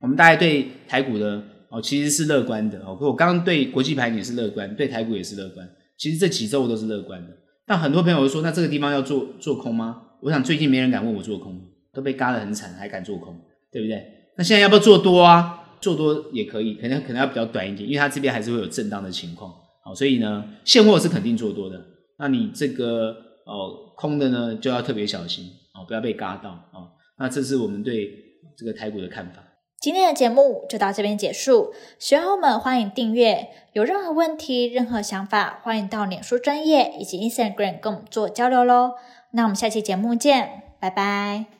[0.00, 1.40] 我们大家对台股的
[1.70, 2.96] 哦其实是乐观的哦。
[3.00, 5.68] 我刚刚对国际盘也是乐观，对台股也是乐观。
[5.96, 7.32] 其实这几周我都是乐观的。
[7.66, 10.02] 但很多朋友说，那这个地方要做做空吗？
[10.22, 11.60] 我想最近没人敢问我做空，
[11.92, 13.34] 都被嘎得很惨，还敢做空，
[13.72, 14.02] 对不对？
[14.36, 15.62] 那现在要不要做多啊？
[15.80, 19.52] 做多也可以，可能可能要比较短一点，因为它这边还是会有震荡的情况，
[19.84, 21.84] 好，所以呢，现货是肯定做多的，
[22.18, 23.14] 那你这个
[23.44, 25.44] 哦空的呢就要特别小心
[25.74, 26.90] 哦，不要被嘎到哦。
[27.18, 28.10] 那这是我们对
[28.56, 29.42] 这个台股的看法。
[29.78, 38.94] 今天的节目就到这边结束，喜欢我们欢迎订阅，有任何问题、任何想法，欢迎到脸书专业以及 Instagram 跟我们做交流喽。
[39.32, 41.55] 那我们下期节目见，拜拜。